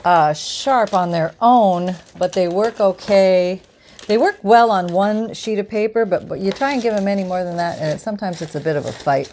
uh, 0.06 0.32
sharp 0.32 0.94
on 0.94 1.10
their 1.10 1.34
own, 1.38 1.96
but 2.16 2.32
they 2.32 2.48
work 2.48 2.80
okay. 2.80 3.60
They 4.06 4.18
work 4.18 4.38
well 4.42 4.70
on 4.70 4.88
one 4.88 5.34
sheet 5.34 5.58
of 5.58 5.68
paper, 5.68 6.04
but, 6.04 6.28
but 6.28 6.38
you 6.38 6.52
try 6.52 6.72
and 6.72 6.82
give 6.82 6.94
them 6.94 7.08
any 7.08 7.24
more 7.24 7.42
than 7.42 7.56
that, 7.56 7.78
and 7.80 7.94
it, 7.94 8.00
sometimes 8.00 8.40
it's 8.40 8.54
a 8.54 8.60
bit 8.60 8.76
of 8.76 8.86
a 8.86 8.92
fight. 8.92 9.26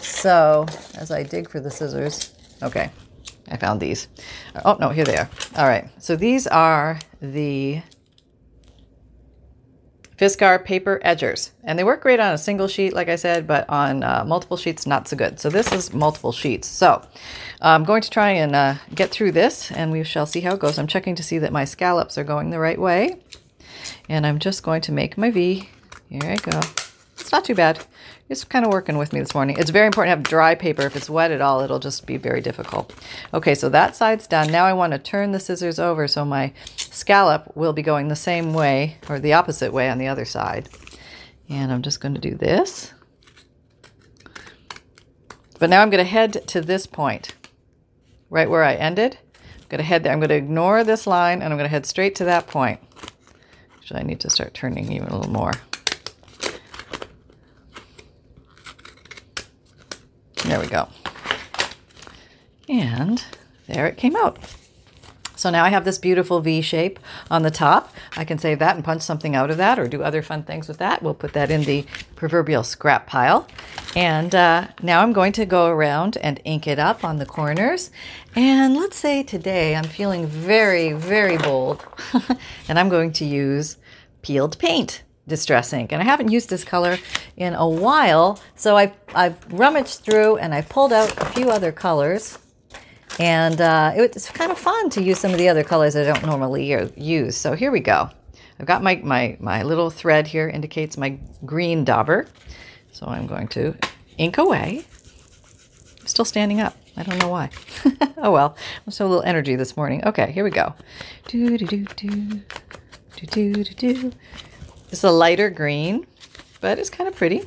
So, 0.00 0.66
as 0.96 1.10
I 1.10 1.22
dig 1.22 1.48
for 1.48 1.60
the 1.60 1.70
scissors, 1.70 2.34
okay, 2.62 2.90
I 3.48 3.56
found 3.56 3.80
these. 3.80 4.08
Oh, 4.64 4.76
no, 4.80 4.90
here 4.90 5.04
they 5.04 5.16
are. 5.16 5.28
All 5.56 5.66
right. 5.66 5.88
So 5.98 6.16
these 6.16 6.46
are 6.46 6.98
the 7.20 7.82
Fiskar 10.16 10.64
paper 10.64 11.00
edgers. 11.04 11.50
And 11.62 11.78
they 11.78 11.84
work 11.84 12.00
great 12.00 12.20
on 12.20 12.32
a 12.32 12.38
single 12.38 12.68
sheet, 12.68 12.94
like 12.94 13.08
I 13.08 13.16
said, 13.16 13.46
but 13.46 13.68
on 13.68 14.02
uh, 14.02 14.24
multiple 14.26 14.56
sheets, 14.56 14.86
not 14.86 15.06
so 15.08 15.16
good. 15.16 15.38
So 15.38 15.50
this 15.50 15.70
is 15.72 15.92
multiple 15.92 16.32
sheets. 16.32 16.66
So 16.66 17.06
I'm 17.60 17.84
going 17.84 18.02
to 18.02 18.10
try 18.10 18.30
and 18.30 18.56
uh, 18.56 18.74
get 18.94 19.10
through 19.10 19.32
this 19.32 19.70
and 19.70 19.92
we 19.92 20.02
shall 20.04 20.26
see 20.26 20.40
how 20.40 20.54
it 20.54 20.60
goes. 20.60 20.78
I'm 20.78 20.86
checking 20.86 21.14
to 21.16 21.22
see 21.22 21.38
that 21.38 21.52
my 21.52 21.64
scallops 21.64 22.16
are 22.16 22.24
going 22.24 22.50
the 22.50 22.58
right 22.58 22.80
way. 22.80 23.20
And 24.08 24.26
I'm 24.26 24.38
just 24.38 24.62
going 24.62 24.80
to 24.82 24.92
make 24.92 25.18
my 25.18 25.30
V. 25.30 25.68
Here 26.08 26.20
I 26.24 26.36
go. 26.36 26.60
It's 27.18 27.32
not 27.32 27.44
too 27.44 27.54
bad. 27.54 27.84
It's 28.28 28.44
kind 28.44 28.64
of 28.64 28.72
working 28.72 28.98
with 28.98 29.12
me 29.12 29.20
this 29.20 29.34
morning. 29.34 29.56
It's 29.58 29.70
very 29.70 29.86
important 29.86 30.12
to 30.12 30.16
have 30.16 30.22
dry 30.22 30.54
paper. 30.54 30.82
If 30.82 30.96
it's 30.96 31.08
wet 31.08 31.30
at 31.30 31.40
all, 31.40 31.60
it'll 31.60 31.78
just 31.78 32.06
be 32.06 32.16
very 32.16 32.40
difficult. 32.40 32.94
Okay, 33.32 33.54
so 33.54 33.68
that 33.68 33.96
side's 33.96 34.26
done. 34.26 34.50
Now 34.50 34.64
I 34.64 34.72
want 34.72 34.92
to 34.92 34.98
turn 34.98 35.32
the 35.32 35.40
scissors 35.40 35.78
over 35.78 36.08
so 36.08 36.24
my 36.24 36.52
scallop 36.76 37.56
will 37.56 37.72
be 37.72 37.82
going 37.82 38.08
the 38.08 38.16
same 38.16 38.52
way 38.52 38.96
or 39.08 39.18
the 39.18 39.32
opposite 39.32 39.72
way 39.72 39.88
on 39.88 39.98
the 39.98 40.08
other 40.08 40.24
side. 40.24 40.68
And 41.48 41.72
I'm 41.72 41.82
just 41.82 42.00
going 42.00 42.14
to 42.14 42.20
do 42.20 42.34
this. 42.34 42.92
But 45.58 45.70
now 45.70 45.80
I'm 45.80 45.90
going 45.90 46.04
to 46.04 46.10
head 46.10 46.46
to 46.48 46.60
this 46.60 46.86
point, 46.86 47.34
right 48.28 48.50
where 48.50 48.62
I 48.62 48.74
ended. 48.74 49.18
I'm 49.34 49.68
going 49.68 49.78
to 49.78 49.84
head 49.84 50.02
there. 50.02 50.12
I'm 50.12 50.20
going 50.20 50.28
to 50.28 50.34
ignore 50.34 50.84
this 50.84 51.06
line 51.06 51.42
and 51.42 51.52
I'm 51.52 51.58
going 51.58 51.68
to 51.68 51.70
head 51.70 51.86
straight 51.86 52.14
to 52.16 52.24
that 52.24 52.46
point. 52.46 52.80
Actually, 53.86 54.00
I 54.00 54.02
need 54.02 54.18
to 54.18 54.30
start 54.30 54.52
turning 54.52 54.90
even 54.90 55.06
a 55.06 55.16
little 55.16 55.32
more. 55.32 55.52
There 60.44 60.58
we 60.58 60.66
go. 60.66 60.88
And 62.68 63.22
there 63.68 63.86
it 63.86 63.96
came 63.96 64.16
out. 64.16 64.40
So 65.36 65.50
now 65.50 65.64
I 65.64 65.68
have 65.68 65.84
this 65.84 65.98
beautiful 65.98 66.40
V 66.40 66.62
shape 66.62 66.98
on 67.30 67.44
the 67.44 67.50
top. 67.52 67.94
I 68.16 68.24
can 68.24 68.40
save 68.40 68.58
that 68.58 68.74
and 68.74 68.84
punch 68.84 69.02
something 69.02 69.36
out 69.36 69.52
of 69.52 69.56
that 69.58 69.78
or 69.78 69.86
do 69.86 70.02
other 70.02 70.20
fun 70.20 70.42
things 70.42 70.66
with 70.66 70.78
that. 70.78 71.00
We'll 71.00 71.14
put 71.14 71.34
that 71.34 71.52
in 71.52 71.62
the 71.62 71.86
proverbial 72.16 72.64
scrap 72.64 73.06
pile. 73.06 73.46
And 73.96 74.34
uh, 74.34 74.68
now 74.82 75.00
I'm 75.00 75.14
going 75.14 75.32
to 75.32 75.46
go 75.46 75.68
around 75.68 76.18
and 76.18 76.38
ink 76.44 76.66
it 76.66 76.78
up 76.78 77.02
on 77.02 77.16
the 77.16 77.24
corners. 77.24 77.90
And 78.36 78.76
let's 78.76 78.98
say 78.98 79.22
today 79.22 79.74
I'm 79.74 79.84
feeling 79.84 80.26
very, 80.26 80.92
very 80.92 81.38
bold. 81.38 81.82
and 82.68 82.78
I'm 82.78 82.90
going 82.90 83.14
to 83.14 83.24
use 83.24 83.78
peeled 84.20 84.58
paint 84.58 85.02
distress 85.26 85.72
ink 85.72 85.90
and 85.90 86.00
I 86.00 86.04
haven't 86.04 86.30
used 86.30 86.50
this 86.50 86.62
color 86.62 86.98
in 87.36 87.54
a 87.54 87.68
while 87.68 88.40
so 88.54 88.76
I've, 88.76 88.92
I've 89.12 89.52
rummaged 89.52 90.00
through 90.00 90.36
and 90.36 90.54
I 90.54 90.62
pulled 90.62 90.92
out 90.92 91.20
a 91.20 91.24
few 91.24 91.50
other 91.50 91.72
colors 91.72 92.38
and 93.18 93.60
uh, 93.60 93.92
it 93.96 94.14
was 94.14 94.28
kind 94.30 94.52
of 94.52 94.58
fun 94.58 94.88
to 94.90 95.02
use 95.02 95.18
some 95.18 95.32
of 95.32 95.38
the 95.38 95.48
other 95.48 95.64
colors 95.64 95.96
I 95.96 96.04
don't 96.04 96.24
normally 96.24 96.72
use 96.96 97.36
so 97.36 97.54
here 97.54 97.72
we 97.72 97.80
go 97.80 98.08
I've 98.60 98.66
got 98.66 98.84
my, 98.84 99.00
my, 99.02 99.36
my 99.40 99.64
little 99.64 99.90
thread 99.90 100.28
here 100.28 100.48
indicates 100.48 100.96
my 100.96 101.18
green 101.44 101.84
dauber 101.84 102.28
so 102.96 103.06
I'm 103.06 103.26
going 103.26 103.46
to 103.48 103.74
ink 104.16 104.38
away. 104.38 104.86
I'm 106.00 106.06
still 106.06 106.24
standing 106.24 106.62
up. 106.62 106.74
I 106.96 107.02
don't 107.02 107.18
know 107.18 107.28
why. 107.28 107.50
oh 108.16 108.30
well, 108.30 108.56
I'm 108.86 108.90
so 108.90 109.06
little 109.06 109.22
energy 109.22 109.54
this 109.54 109.76
morning. 109.76 110.02
Okay, 110.06 110.32
here 110.32 110.44
we 110.44 110.50
go. 110.50 110.72
Do 111.28 111.58
do 111.58 111.66
do 111.66 111.84
do 111.84 112.40
do 113.16 113.26
do 113.26 113.64
do 113.64 113.74
do. 113.74 114.12
It's 114.90 115.04
a 115.04 115.10
lighter 115.10 115.50
green, 115.50 116.06
but 116.62 116.78
it's 116.78 116.88
kind 116.88 117.06
of 117.06 117.14
pretty. 117.14 117.46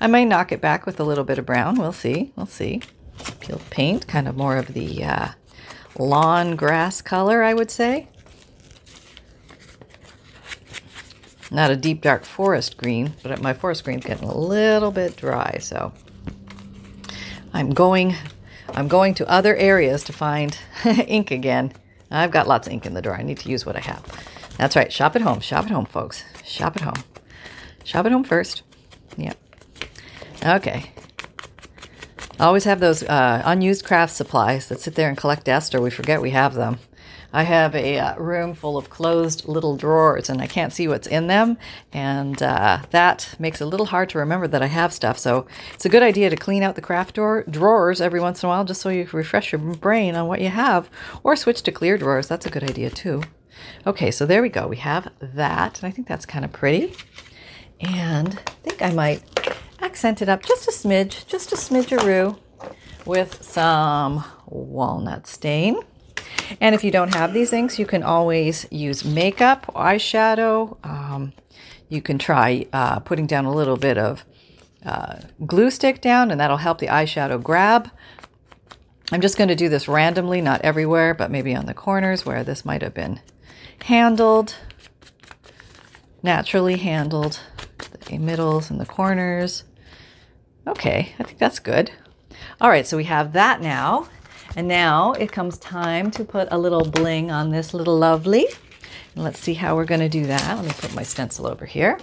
I 0.00 0.06
might 0.06 0.24
knock 0.24 0.50
it 0.50 0.62
back 0.62 0.86
with 0.86 0.98
a 0.98 1.04
little 1.04 1.24
bit 1.24 1.38
of 1.38 1.44
brown. 1.44 1.74
We'll 1.74 1.92
see. 1.92 2.32
We'll 2.34 2.46
see. 2.46 2.80
Peeled 3.40 3.68
paint, 3.68 4.06
kind 4.08 4.26
of 4.26 4.34
more 4.34 4.56
of 4.56 4.68
the 4.68 5.04
uh, 5.04 5.28
lawn 5.98 6.56
grass 6.56 7.02
color, 7.02 7.42
I 7.42 7.52
would 7.52 7.70
say. 7.70 8.08
Not 11.54 11.70
a 11.70 11.76
deep 11.76 12.02
dark 12.02 12.24
forest 12.24 12.76
green, 12.76 13.14
but 13.22 13.40
my 13.40 13.54
forest 13.54 13.84
green's 13.84 14.04
getting 14.04 14.28
a 14.28 14.36
little 14.36 14.90
bit 14.90 15.14
dry, 15.16 15.58
so 15.60 15.92
I'm 17.52 17.70
going 17.70 18.16
I'm 18.70 18.88
going 18.88 19.14
to 19.14 19.30
other 19.30 19.54
areas 19.54 20.02
to 20.04 20.12
find 20.12 20.58
ink 20.84 21.30
again. 21.30 21.72
I've 22.10 22.32
got 22.32 22.48
lots 22.48 22.66
of 22.66 22.72
ink 22.72 22.86
in 22.86 22.94
the 22.94 23.00
drawer. 23.00 23.16
I 23.16 23.22
need 23.22 23.38
to 23.38 23.48
use 23.48 23.64
what 23.64 23.76
I 23.76 23.80
have. 23.80 24.04
That's 24.58 24.74
right. 24.74 24.92
Shop 24.92 25.14
at 25.14 25.22
home. 25.22 25.38
Shop 25.38 25.64
at 25.64 25.70
home, 25.70 25.86
folks. 25.86 26.24
Shop 26.44 26.74
at 26.74 26.82
home. 26.82 27.04
Shop 27.84 28.04
at 28.04 28.10
home 28.10 28.24
first. 28.24 28.64
Yep. 29.16 29.38
Okay. 30.44 30.90
always 32.40 32.64
have 32.64 32.80
those 32.80 33.04
uh, 33.04 33.42
unused 33.44 33.84
craft 33.84 34.16
supplies 34.16 34.68
that 34.68 34.80
sit 34.80 34.96
there 34.96 35.08
and 35.08 35.16
collect 35.16 35.44
dust, 35.44 35.72
or 35.72 35.80
we 35.80 35.90
forget 35.90 36.20
we 36.20 36.30
have 36.30 36.54
them. 36.54 36.78
I 37.34 37.42
have 37.42 37.74
a 37.74 37.98
uh, 37.98 38.16
room 38.16 38.54
full 38.54 38.76
of 38.76 38.90
closed 38.90 39.48
little 39.48 39.76
drawers, 39.76 40.30
and 40.30 40.40
I 40.40 40.46
can't 40.46 40.72
see 40.72 40.86
what's 40.86 41.08
in 41.08 41.26
them, 41.26 41.58
and 41.92 42.40
uh, 42.40 42.78
that 42.90 43.34
makes 43.40 43.60
it 43.60 43.64
a 43.64 43.66
little 43.66 43.86
hard 43.86 44.08
to 44.10 44.18
remember 44.18 44.46
that 44.46 44.62
I 44.62 44.66
have 44.66 44.92
stuff. 44.92 45.18
So 45.18 45.48
it's 45.74 45.84
a 45.84 45.88
good 45.88 46.04
idea 46.04 46.30
to 46.30 46.36
clean 46.36 46.62
out 46.62 46.76
the 46.76 46.80
craft 46.80 47.16
drawer, 47.16 47.42
drawers 47.50 48.00
every 48.00 48.20
once 48.20 48.40
in 48.40 48.46
a 48.46 48.50
while, 48.50 48.64
just 48.64 48.80
so 48.80 48.88
you 48.88 49.08
refresh 49.12 49.50
your 49.50 49.58
brain 49.58 50.14
on 50.14 50.28
what 50.28 50.40
you 50.40 50.48
have, 50.48 50.88
or 51.24 51.34
switch 51.34 51.62
to 51.62 51.72
clear 51.72 51.98
drawers. 51.98 52.28
That's 52.28 52.46
a 52.46 52.50
good 52.50 52.62
idea 52.62 52.88
too. 52.88 53.24
Okay, 53.84 54.12
so 54.12 54.26
there 54.26 54.40
we 54.40 54.48
go. 54.48 54.68
We 54.68 54.76
have 54.76 55.10
that, 55.20 55.82
and 55.82 55.88
I 55.88 55.90
think 55.90 56.06
that's 56.06 56.26
kind 56.26 56.44
of 56.44 56.52
pretty. 56.52 56.94
And 57.80 58.38
I 58.46 58.50
think 58.62 58.80
I 58.80 58.90
might 58.90 59.24
accent 59.80 60.22
it 60.22 60.28
up 60.28 60.44
just 60.44 60.68
a 60.68 60.70
smidge, 60.70 61.26
just 61.26 61.52
a 61.52 61.56
smidgeroo 61.56 62.38
with 63.04 63.42
some 63.42 64.24
walnut 64.46 65.26
stain. 65.26 65.80
And 66.60 66.74
if 66.74 66.84
you 66.84 66.90
don't 66.90 67.14
have 67.14 67.32
these 67.32 67.52
inks, 67.52 67.78
you 67.78 67.86
can 67.86 68.02
always 68.02 68.66
use 68.70 69.04
makeup, 69.04 69.66
eyeshadow. 69.74 70.76
Um, 70.84 71.32
you 71.88 72.00
can 72.02 72.18
try 72.18 72.66
uh, 72.72 73.00
putting 73.00 73.26
down 73.26 73.44
a 73.44 73.52
little 73.52 73.76
bit 73.76 73.98
of 73.98 74.24
uh, 74.84 75.16
glue 75.46 75.70
stick 75.70 76.00
down, 76.00 76.30
and 76.30 76.40
that'll 76.40 76.58
help 76.58 76.78
the 76.78 76.88
eyeshadow 76.88 77.42
grab. 77.42 77.90
I'm 79.12 79.20
just 79.20 79.36
going 79.36 79.48
to 79.48 79.54
do 79.54 79.68
this 79.68 79.86
randomly, 79.86 80.40
not 80.40 80.62
everywhere, 80.62 81.14
but 81.14 81.30
maybe 81.30 81.54
on 81.54 81.66
the 81.66 81.74
corners 81.74 82.24
where 82.24 82.42
this 82.42 82.64
might 82.64 82.82
have 82.82 82.94
been 82.94 83.20
handled, 83.84 84.56
naturally 86.22 86.76
handled, 86.76 87.40
the 88.06 88.18
middles 88.18 88.70
and 88.70 88.80
the 88.80 88.86
corners. 88.86 89.64
Okay, 90.66 91.14
I 91.18 91.22
think 91.22 91.38
that's 91.38 91.58
good. 91.58 91.90
All 92.60 92.70
right, 92.70 92.86
so 92.86 92.96
we 92.96 93.04
have 93.04 93.34
that 93.34 93.60
now. 93.60 94.08
And 94.56 94.68
now 94.68 95.12
it 95.12 95.32
comes 95.32 95.58
time 95.58 96.10
to 96.12 96.24
put 96.24 96.48
a 96.50 96.58
little 96.58 96.84
bling 96.84 97.30
on 97.30 97.50
this 97.50 97.74
little 97.74 97.98
lovely. 97.98 98.46
And 99.14 99.24
let's 99.24 99.40
see 99.40 99.54
how 99.54 99.76
we're 99.76 99.84
going 99.84 100.00
to 100.00 100.08
do 100.08 100.26
that. 100.26 100.56
Let 100.56 100.64
me 100.64 100.72
put 100.72 100.94
my 100.94 101.02
stencil 101.02 101.46
over 101.46 101.66
here. 101.66 101.98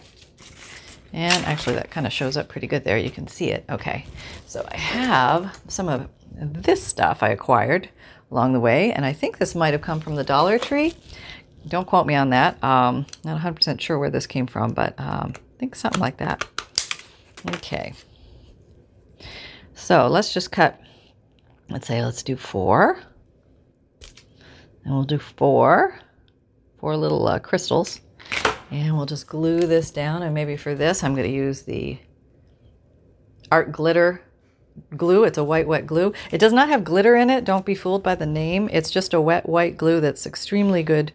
And 1.14 1.46
actually, 1.46 1.76
that 1.76 1.92
kind 1.92 2.08
of 2.08 2.14
shows 2.14 2.38
up 2.38 2.48
pretty 2.48 2.68
good 2.68 2.84
there. 2.84 2.98
You 2.98 3.12
can 3.12 3.28
see 3.28 3.50
it. 3.50 3.66
Okay, 3.70 4.06
so 4.48 4.66
I 4.70 4.78
have 4.78 5.60
some 5.68 5.90
of 5.90 6.08
this 6.32 6.82
stuff 6.82 7.22
I 7.22 7.30
acquired 7.30 7.90
along 8.32 8.54
the 8.54 8.60
way, 8.62 8.94
and 8.94 9.06
I 9.06 9.12
think 9.12 9.38
this 9.38 9.54
might 9.54 9.74
have 9.74 9.82
come 9.82 10.00
from 10.00 10.16
the 10.16 10.24
Dollar 10.24 10.58
Tree. 10.58 10.94
Don't 11.68 11.86
quote 11.86 12.08
me 12.08 12.16
on 12.16 12.30
that. 12.30 12.62
Um, 12.64 13.06
not 13.24 13.40
100% 13.42 13.80
sure 13.82 14.00
where 14.00 14.10
this 14.10 14.26
came 14.26 14.48
from, 14.48 14.74
but 14.74 14.98
um, 14.98 15.34
I 15.36 15.60
think 15.60 15.76
something 15.76 16.02
like 16.02 16.18
that. 16.18 16.46
Okay. 17.56 17.94
So 19.76 20.08
let's 20.08 20.34
just 20.34 20.52
cut, 20.52 20.80
let's 21.72 21.88
say, 21.88 22.04
let's 22.04 22.24
do 22.24 22.36
four. 22.36 23.02
And 24.84 24.94
we'll 24.94 25.04
do 25.04 25.20
four, 25.20 26.00
four 26.80 26.98
little 26.98 27.28
uh, 27.28 27.40
crystals. 27.40 28.02
And 28.72 28.96
we'll 28.96 29.06
just 29.06 29.28
glue 29.28 29.62
this 29.62 29.92
down. 29.92 30.24
And 30.24 30.34
maybe 30.34 30.58
for 30.58 30.76
this, 30.76 31.04
I'm 31.04 31.14
going 31.14 31.28
to 31.28 31.34
use 31.34 31.64
the 31.64 32.00
Art 33.52 33.72
Glitter 33.72 34.24
glue. 34.96 35.24
It's 35.24 35.38
a 35.38 35.44
white, 35.44 35.68
wet 35.68 35.86
glue. 35.86 36.14
It 36.32 36.38
does 36.38 36.54
not 36.54 36.70
have 36.70 36.84
glitter 36.84 37.16
in 37.16 37.30
it. 37.30 37.44
Don't 37.44 37.66
be 37.66 37.76
fooled 37.76 38.04
by 38.04 38.16
the 38.16 38.26
name. 38.26 38.70
It's 38.72 38.90
just 38.90 39.14
a 39.14 39.22
wet, 39.22 39.48
white 39.48 39.78
glue 39.78 40.00
that's 40.00 40.26
extremely 40.26 40.84
good. 40.84 41.12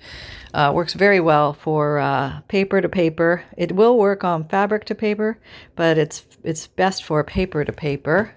Uh, 0.55 0.73
works 0.75 0.95
very 0.95 1.21
well 1.21 1.53
for 1.53 1.99
uh, 1.99 2.41
paper 2.49 2.81
to 2.81 2.89
paper. 2.89 3.45
It 3.57 3.73
will 3.73 3.99
work 3.99 4.25
on 4.25 4.49
fabric 4.49 4.85
to 4.87 4.95
paper, 4.95 5.39
but 5.75 5.99
it's 5.99 6.25
it's 6.43 6.67
best 6.67 7.05
for 7.05 7.23
paper 7.25 7.65
to 7.65 7.73
paper. 7.73 8.35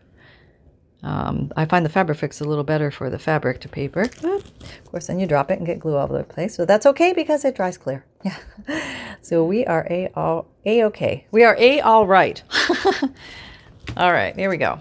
Um, 1.01 1.51
I 1.55 1.65
find 1.65 1.85
the 1.85 1.89
Fabrifix 1.89 2.41
a 2.41 2.43
little 2.43 2.63
better 2.63 2.91
for 2.91 3.09
the 3.09 3.19
fabric 3.19 3.61
to 3.61 3.69
paper. 3.69 4.09
But 4.21 4.43
of 4.43 4.91
course, 4.91 5.07
then 5.07 5.19
you 5.19 5.27
drop 5.27 5.49
it 5.49 5.57
and 5.57 5.65
get 5.65 5.79
glue 5.79 5.95
all 5.95 6.03
over 6.03 6.17
the 6.17 6.23
place. 6.23 6.55
So 6.55 6.65
that's 6.65 6.85
okay 6.85 7.13
because 7.13 7.45
it 7.45 7.55
dries 7.55 7.77
clear. 7.77 8.05
Yeah. 8.21 8.35
So 9.21 9.45
we 9.45 9.65
are 9.65 9.87
a 9.89 10.09
all 10.13 10.47
a 10.65 10.83
okay. 10.85 11.25
We 11.31 11.45
are 11.45 11.55
a 11.57 11.79
all 11.79 12.05
right. 12.05 12.43
all 13.97 14.11
right. 14.11 14.35
Here 14.35 14.49
we 14.49 14.57
go 14.57 14.79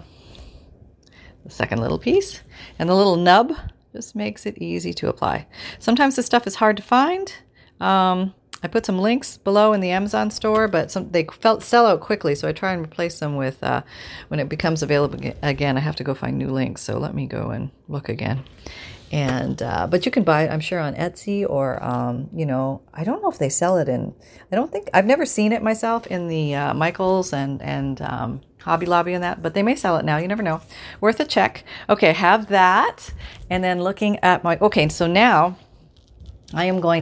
the 1.49 1.55
second 1.55 1.81
little 1.81 1.99
piece. 1.99 2.41
And 2.77 2.89
the 2.89 2.95
little 2.95 3.17
nub 3.17 3.53
just 3.93 4.15
makes 4.15 4.45
it 4.45 4.57
easy 4.59 4.93
to 4.93 5.09
apply. 5.09 5.47
Sometimes 5.79 6.15
this 6.15 6.25
stuff 6.25 6.47
is 6.47 6.55
hard 6.55 6.77
to 6.77 6.83
find. 6.83 7.33
Um, 7.81 8.33
I 8.61 8.67
put 8.67 8.85
some 8.85 8.99
links 8.99 9.37
below 9.37 9.73
in 9.73 9.79
the 9.79 9.91
Amazon 9.91 10.31
store, 10.31 10.67
but 10.67 10.91
some, 10.91 11.11
they 11.11 11.25
felt, 11.25 11.63
sell 11.63 11.85
out 11.85 12.01
quickly, 12.01 12.35
so 12.35 12.47
I 12.47 12.51
try 12.51 12.73
and 12.73 12.83
replace 12.83 13.19
them 13.19 13.35
with, 13.35 13.63
uh, 13.63 13.83
when 14.27 14.39
it 14.39 14.49
becomes 14.49 14.83
available 14.83 15.19
again, 15.41 15.77
I 15.77 15.79
have 15.79 15.95
to 15.97 16.03
go 16.03 16.13
find 16.13 16.37
new 16.37 16.49
links. 16.49 16.81
So 16.81 16.97
let 16.97 17.13
me 17.13 17.25
go 17.25 17.51
and 17.51 17.71
look 17.87 18.09
again. 18.09 18.43
and 19.11 19.61
uh, 19.61 19.87
but 19.87 20.05
you 20.05 20.11
can 20.11 20.23
buy 20.23 20.43
it 20.43 20.51
i'm 20.51 20.59
sure 20.59 20.79
on 20.79 20.93
etsy 20.95 21.47
or 21.47 21.83
um, 21.83 22.29
you 22.33 22.45
know 22.45 22.81
i 22.93 23.03
don't 23.03 23.21
know 23.21 23.29
if 23.29 23.39
they 23.39 23.49
sell 23.49 23.77
it 23.77 23.89
in 23.89 24.13
i 24.51 24.55
don't 24.55 24.71
think 24.71 24.89
i've 24.93 25.05
never 25.05 25.25
seen 25.25 25.51
it 25.51 25.63
myself 25.63 26.05
in 26.07 26.27
the 26.27 26.53
uh, 26.53 26.73
michaels 26.73 27.33
and 27.33 27.61
and 27.61 28.01
um, 28.01 28.41
hobby 28.61 28.85
lobby 28.85 29.13
and 29.13 29.23
that 29.23 29.41
but 29.41 29.53
they 29.53 29.63
may 29.63 29.75
sell 29.75 29.97
it 29.97 30.05
now 30.05 30.17
you 30.17 30.27
never 30.27 30.43
know 30.43 30.61
worth 31.01 31.19
a 31.19 31.25
check 31.25 31.63
okay 31.89 32.13
have 32.13 32.47
that 32.47 33.11
and 33.49 33.63
then 33.63 33.81
looking 33.81 34.17
at 34.19 34.43
my 34.43 34.57
okay 34.59 34.87
so 34.89 35.07
now 35.07 35.57
i 36.53 36.65
am 36.65 36.79
going 36.79 37.01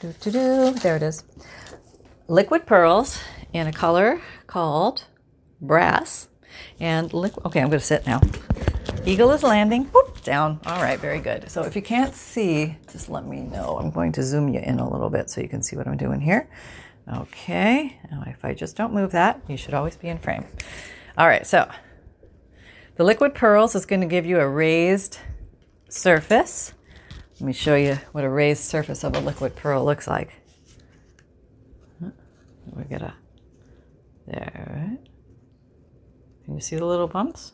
doo, 0.00 0.14
doo, 0.20 0.30
doo, 0.30 0.72
there 0.80 0.96
it 0.96 1.02
is. 1.02 1.24
Liquid 2.28 2.66
pearls 2.66 3.20
in 3.52 3.66
a 3.66 3.72
color 3.72 4.20
called 4.46 5.04
brass. 5.60 6.28
And 6.80 7.12
liquid 7.12 7.46
okay 7.46 7.60
i'm 7.60 7.68
going 7.68 7.80
to 7.80 7.84
sit 7.84 8.06
now. 8.06 8.20
Eagle 9.04 9.30
is 9.32 9.42
landing. 9.42 9.90
Down. 10.24 10.60
All 10.66 10.82
right 10.82 10.98
very 10.98 11.20
good. 11.20 11.50
So 11.50 11.62
if 11.62 11.74
you 11.74 11.82
can't 11.82 12.14
see 12.14 12.76
just 12.92 13.08
let 13.08 13.26
me 13.26 13.40
know. 13.40 13.78
I'm 13.78 13.90
going 13.90 14.12
to 14.12 14.22
zoom 14.22 14.48
you 14.48 14.60
in 14.60 14.78
a 14.78 14.88
little 14.88 15.08
bit 15.08 15.30
so 15.30 15.40
you 15.40 15.48
can 15.48 15.62
see 15.62 15.76
what 15.76 15.86
i'm 15.86 15.96
doing 15.96 16.20
here. 16.20 16.48
Okay 17.12 17.98
now 18.10 18.24
if 18.26 18.44
i 18.44 18.52
just 18.52 18.76
don't 18.76 18.92
move 18.92 19.12
that 19.12 19.40
you 19.48 19.56
should 19.56 19.74
always 19.74 19.96
be 19.96 20.08
in 20.08 20.18
frame. 20.18 20.44
All 21.16 21.26
right 21.26 21.46
so 21.46 21.68
the 22.96 23.04
liquid 23.04 23.34
pearls 23.34 23.74
is 23.74 23.86
going 23.86 24.00
to 24.00 24.06
give 24.06 24.26
you 24.26 24.38
a 24.38 24.48
raised 24.48 25.18
surface 25.88 26.74
let 27.40 27.46
me 27.46 27.52
show 27.52 27.76
you 27.76 27.98
what 28.12 28.24
a 28.24 28.28
raised 28.28 28.64
surface 28.64 29.04
of 29.04 29.14
a 29.14 29.20
liquid 29.20 29.54
pearl 29.54 29.84
looks 29.84 30.06
like. 30.06 30.32
We 32.00 32.84
get 32.84 33.02
a 33.02 33.14
there. 34.26 34.88
Right? 34.90 34.98
Can 36.44 36.54
you 36.54 36.60
see 36.60 36.76
the 36.76 36.84
little 36.84 37.06
bumps? 37.06 37.52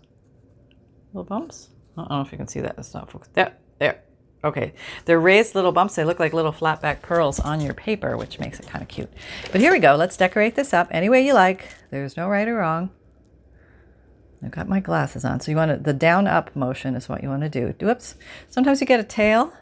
Little 1.12 1.24
bumps? 1.24 1.68
I 1.96 2.02
don't 2.02 2.10
know 2.10 2.20
if 2.22 2.32
you 2.32 2.38
can 2.38 2.48
see 2.48 2.60
that. 2.60 2.74
It's 2.78 2.94
not 2.94 3.10
focused. 3.10 3.34
There, 3.34 3.56
there. 3.78 4.02
Okay, 4.42 4.74
they're 5.04 5.20
raised 5.20 5.54
little 5.54 5.72
bumps. 5.72 5.94
They 5.94 6.04
look 6.04 6.20
like 6.20 6.32
little 6.32 6.52
flat 6.52 6.82
back 6.82 7.00
pearls 7.00 7.40
on 7.40 7.60
your 7.60 7.72
paper, 7.72 8.16
which 8.16 8.38
makes 8.38 8.60
it 8.60 8.66
kind 8.66 8.82
of 8.82 8.88
cute. 8.88 9.10
But 9.52 9.60
here 9.60 9.72
we 9.72 9.78
go. 9.78 9.94
Let's 9.96 10.16
decorate 10.16 10.54
this 10.54 10.74
up 10.74 10.88
any 10.90 11.08
way 11.08 11.24
you 11.24 11.32
like. 11.32 11.66
There's 11.90 12.16
no 12.16 12.28
right 12.28 12.46
or 12.46 12.56
wrong. 12.56 12.90
I've 14.42 14.50
got 14.50 14.68
my 14.68 14.80
glasses 14.80 15.24
on. 15.24 15.40
So 15.40 15.50
you 15.50 15.56
want 15.56 15.70
to, 15.70 15.76
the 15.78 15.94
down 15.94 16.26
up 16.26 16.54
motion 16.54 16.94
is 16.94 17.08
what 17.08 17.22
you 17.22 17.30
want 17.30 17.42
to 17.42 17.48
do. 17.48 17.74
Whoops. 17.80 18.16
Sometimes 18.50 18.80
you 18.80 18.86
get 18.86 19.00
a 19.00 19.04
tail. 19.04 19.52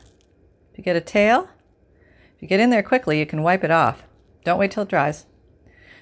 If 0.72 0.78
you 0.78 0.84
get 0.84 0.96
a 0.96 1.00
tail, 1.00 1.48
if 2.34 2.42
you 2.42 2.48
get 2.48 2.60
in 2.60 2.70
there 2.70 2.82
quickly, 2.82 3.18
you 3.18 3.26
can 3.26 3.42
wipe 3.42 3.62
it 3.62 3.70
off. 3.70 4.04
Don't 4.44 4.58
wait 4.58 4.70
till 4.70 4.82
it 4.82 4.88
dries. 4.88 5.26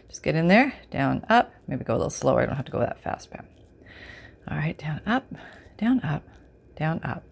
Just 0.09 0.23
get 0.23 0.35
in 0.35 0.49
there, 0.49 0.75
down, 0.91 1.25
up. 1.29 1.53
Maybe 1.67 1.85
go 1.85 1.95
a 1.95 1.97
little 1.97 2.11
slower. 2.11 2.43
I 2.43 2.47
don't 2.47 2.57
have 2.57 2.65
to 2.65 2.73
go 2.73 2.81
that 2.81 3.03
fast, 3.03 3.31
Pam. 3.31 3.47
All 4.49 4.57
right, 4.57 4.77
down, 4.77 5.01
up, 5.07 5.33
down, 5.77 6.01
up, 6.01 6.27
down, 6.77 7.01
up. 7.05 7.25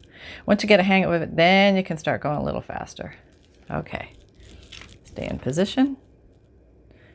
Once 0.46 0.62
you 0.62 0.68
get 0.68 0.80
a 0.80 0.84
hang 0.84 1.04
of 1.04 1.12
it, 1.12 1.36
then 1.36 1.76
you 1.76 1.82
can 1.82 1.98
start 1.98 2.20
going 2.20 2.36
a 2.36 2.42
little 2.42 2.60
faster. 2.60 3.14
Okay. 3.70 4.12
Stay 5.04 5.26
in 5.26 5.38
position. 5.38 5.96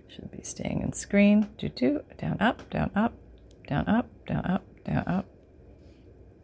Should 0.07 0.31
be 0.31 0.43
staying 0.43 0.81
in 0.81 0.93
screen. 0.93 1.49
Do 1.57 1.69
do. 1.69 2.01
Down, 2.17 2.37
up, 2.39 2.69
down, 2.69 2.91
up, 2.95 3.13
down, 3.67 3.87
up, 3.87 4.09
down, 4.25 4.45
up, 4.45 4.63
down, 4.85 5.03
up, 5.07 5.25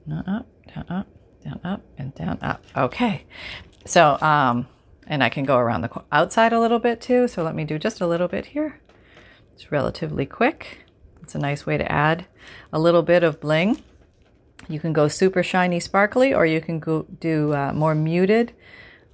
down, 0.07 0.23
up, 0.25 0.47
down, 0.73 0.85
up, 0.89 1.07
down, 1.43 1.59
up, 1.63 1.81
and 1.97 2.15
down, 2.15 2.39
up. 2.41 2.63
Okay. 2.75 3.25
So, 3.89 4.19
um, 4.21 4.67
and 5.07 5.23
I 5.23 5.29
can 5.29 5.45
go 5.45 5.57
around 5.57 5.81
the 5.81 6.03
outside 6.11 6.53
a 6.53 6.59
little 6.59 6.77
bit 6.77 7.01
too. 7.01 7.27
So 7.27 7.41
let 7.43 7.55
me 7.55 7.65
do 7.65 7.79
just 7.79 8.01
a 8.01 8.07
little 8.07 8.27
bit 8.27 8.45
here. 8.45 8.79
It's 9.53 9.71
relatively 9.71 10.27
quick. 10.27 10.85
It's 11.23 11.33
a 11.33 11.39
nice 11.39 11.65
way 11.65 11.77
to 11.77 11.91
add 11.91 12.27
a 12.71 12.79
little 12.79 13.01
bit 13.01 13.23
of 13.23 13.39
bling. 13.41 13.81
You 14.67 14.79
can 14.79 14.93
go 14.93 15.07
super 15.07 15.41
shiny, 15.41 15.79
sparkly, 15.79 16.35
or 16.35 16.45
you 16.45 16.61
can 16.61 16.79
go 16.79 17.07
do 17.19 17.53
uh, 17.53 17.73
more 17.73 17.95
muted, 17.95 18.53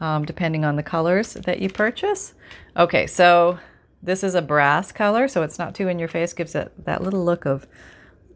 um, 0.01 0.25
depending 0.25 0.65
on 0.65 0.75
the 0.75 0.83
colors 0.83 1.35
that 1.35 1.59
you 1.59 1.69
purchase. 1.69 2.33
Okay, 2.75 3.07
so 3.07 3.57
this 4.03 4.25
is 4.25 4.35
a 4.35 4.41
brass 4.41 4.91
color, 4.91 5.29
so 5.29 5.41
it's 5.41 5.57
not 5.57 5.73
too 5.73 5.87
in 5.87 5.99
your 5.99 6.09
face. 6.09 6.33
Gives 6.33 6.53
it 6.53 6.73
that 6.83 7.01
little 7.01 7.23
look 7.23 7.45
of 7.45 7.65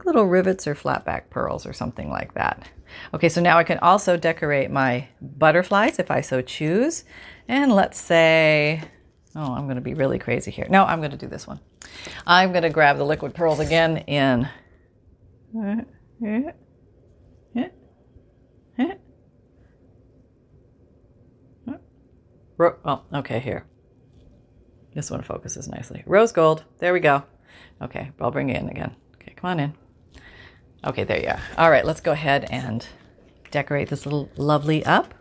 little 0.06 0.26
rivets 0.26 0.66
or 0.68 0.76
flat 0.76 1.04
back 1.04 1.30
pearls 1.30 1.66
or 1.66 1.74
something 1.74 2.10
like 2.10 2.34
that. 2.36 2.70
Okay, 3.14 3.30
so 3.30 3.42
now 3.42 3.58
I 3.58 3.64
can 3.64 3.80
also 3.80 4.18
decorate 4.18 4.72
my 4.72 5.08
butterflies 5.22 6.00
if 6.00 6.12
I 6.12 6.22
so 6.22 6.42
choose. 6.42 7.04
And 7.48 7.74
let's 7.74 8.00
say, 8.00 8.82
oh, 9.36 9.54
I'm 9.54 9.66
going 9.66 9.76
to 9.76 9.82
be 9.82 9.94
really 9.94 10.20
crazy 10.20 10.52
here. 10.52 10.68
No, 10.70 10.86
I'm 10.86 11.00
going 11.00 11.12
to 11.12 11.18
do 11.18 11.28
this 11.28 11.48
one. 11.48 11.60
I'm 12.28 12.52
going 12.52 12.64
to 12.64 12.70
grab 12.70 12.98
the 12.98 13.06
liquid 13.06 13.34
pearls 13.34 13.60
again 13.60 13.98
in. 13.98 14.48
Oh, 22.86 23.02
okay, 23.14 23.40
here. 23.40 23.66
This 24.94 25.10
one 25.10 25.22
focuses 25.22 25.68
nicely. 25.70 26.04
Rose 26.06 26.32
gold. 26.32 26.66
There 26.80 26.94
we 26.94 27.00
go. 27.00 27.24
Okay, 27.82 28.12
I'll 28.20 28.32
bring 28.32 28.50
it 28.50 28.62
in 28.62 28.70
again. 28.70 28.96
Okay, 29.16 29.34
come 29.36 29.52
on 29.52 29.60
in. 29.60 29.74
Okay, 30.86 31.04
there 31.04 31.22
you 31.22 31.28
are. 31.28 31.42
All 31.58 31.70
right, 31.70 31.86
let's 31.86 32.00
go 32.00 32.14
ahead 32.14 32.46
and 32.50 32.86
decorate 33.52 33.90
this 33.90 34.06
little 34.06 34.30
lovely 34.38 34.86
up. 34.86 35.14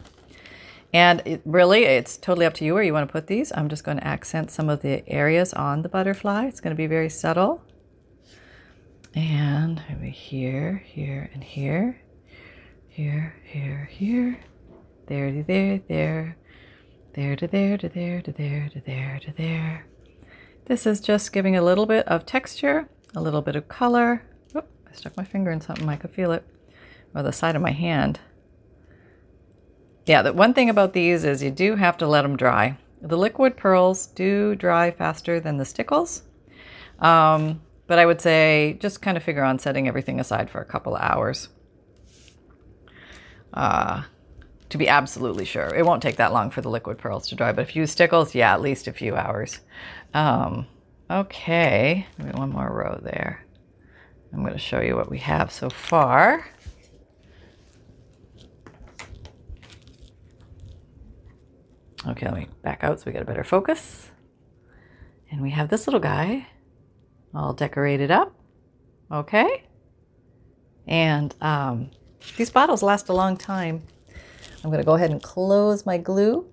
And 0.92 1.20
it, 1.24 1.42
really, 1.44 1.84
it's 1.84 2.16
totally 2.16 2.46
up 2.46 2.54
to 2.54 2.64
you 2.64 2.74
where 2.74 2.82
you 2.82 2.92
want 2.92 3.08
to 3.08 3.12
put 3.12 3.26
these. 3.26 3.52
I'm 3.54 3.68
just 3.68 3.84
going 3.84 3.98
to 3.98 4.06
accent 4.06 4.50
some 4.50 4.70
of 4.70 4.82
the 4.82 5.06
areas 5.08 5.52
on 5.52 5.82
the 5.82 5.88
butterfly. 5.88 6.46
It's 6.46 6.60
going 6.60 6.74
to 6.74 6.78
be 6.78 6.86
very 6.86 7.10
subtle. 7.10 7.62
And 9.14 9.82
maybe 9.88 10.10
here, 10.10 10.82
here, 10.86 11.28
and 11.34 11.42
here. 11.42 12.00
Here, 12.88 13.34
here, 13.44 13.88
here. 13.90 14.40
There 15.06 15.30
to 15.30 15.42
there, 15.42 15.80
there. 15.88 16.36
There 17.14 17.36
to 17.36 17.46
there, 17.48 17.76
to 17.78 17.88
there, 17.88 18.22
to 18.22 18.32
there, 18.32 18.70
to 18.72 18.80
there, 18.80 19.20
to 19.24 19.32
there. 19.32 19.86
This 20.66 20.86
is 20.86 21.00
just 21.00 21.32
giving 21.32 21.56
a 21.56 21.62
little 21.62 21.86
bit 21.86 22.06
of 22.06 22.26
texture, 22.26 22.88
a 23.16 23.20
little 23.20 23.42
bit 23.42 23.56
of 23.56 23.68
color. 23.68 24.22
Stuck 24.98 25.16
my 25.16 25.24
finger 25.24 25.52
in 25.52 25.60
something, 25.60 25.88
I 25.88 25.94
could 25.94 26.10
feel 26.10 26.32
it. 26.32 26.44
Or 27.14 27.22
the 27.22 27.32
side 27.32 27.54
of 27.54 27.62
my 27.62 27.70
hand. 27.70 28.18
Yeah, 30.06 30.22
the 30.22 30.32
one 30.32 30.54
thing 30.54 30.68
about 30.68 30.92
these 30.92 31.22
is 31.22 31.40
you 31.40 31.52
do 31.52 31.76
have 31.76 31.96
to 31.98 32.06
let 32.08 32.22
them 32.22 32.36
dry. 32.36 32.78
The 33.00 33.16
liquid 33.16 33.56
pearls 33.56 34.08
do 34.08 34.56
dry 34.56 34.90
faster 34.90 35.38
than 35.38 35.56
the 35.56 35.64
stickles. 35.64 36.22
Um, 36.98 37.62
but 37.86 38.00
I 38.00 38.06
would 38.06 38.20
say 38.20 38.76
just 38.80 39.00
kind 39.00 39.16
of 39.16 39.22
figure 39.22 39.44
on 39.44 39.60
setting 39.60 39.86
everything 39.86 40.18
aside 40.18 40.50
for 40.50 40.60
a 40.60 40.64
couple 40.64 40.96
of 40.96 41.02
hours. 41.02 41.48
Uh, 43.54 44.02
to 44.70 44.78
be 44.78 44.88
absolutely 44.88 45.44
sure. 45.44 45.72
It 45.74 45.86
won't 45.86 46.02
take 46.02 46.16
that 46.16 46.32
long 46.32 46.50
for 46.50 46.60
the 46.60 46.70
liquid 46.70 46.98
pearls 46.98 47.28
to 47.28 47.36
dry, 47.36 47.52
but 47.52 47.62
if 47.62 47.76
you 47.76 47.82
use 47.82 47.92
stickles, 47.92 48.34
yeah, 48.34 48.52
at 48.52 48.60
least 48.60 48.88
a 48.88 48.92
few 48.92 49.14
hours. 49.14 49.60
Um, 50.12 50.66
okay, 51.08 52.06
maybe 52.18 52.36
one 52.36 52.50
more 52.50 52.68
row 52.68 52.98
there. 53.00 53.44
I'm 54.32 54.40
going 54.40 54.52
to 54.52 54.58
show 54.58 54.80
you 54.80 54.96
what 54.96 55.10
we 55.10 55.18
have 55.18 55.50
so 55.50 55.70
far. 55.70 56.46
Okay, 62.06 62.26
let 62.26 62.34
me 62.34 62.46
back 62.62 62.84
out 62.84 63.00
so 63.00 63.04
we 63.06 63.12
get 63.12 63.22
a 63.22 63.24
better 63.24 63.44
focus. 63.44 64.10
And 65.30 65.42
we 65.42 65.50
have 65.50 65.68
this 65.68 65.86
little 65.86 66.00
guy 66.00 66.46
all 67.34 67.52
decorated 67.52 68.10
up. 68.10 68.34
Okay. 69.10 69.64
And 70.86 71.34
um, 71.40 71.90
these 72.36 72.50
bottles 72.50 72.82
last 72.82 73.08
a 73.08 73.12
long 73.12 73.36
time. 73.36 73.82
I'm 74.62 74.70
going 74.70 74.82
to 74.82 74.86
go 74.86 74.94
ahead 74.94 75.10
and 75.10 75.22
close 75.22 75.86
my 75.86 75.98
glue 75.98 76.46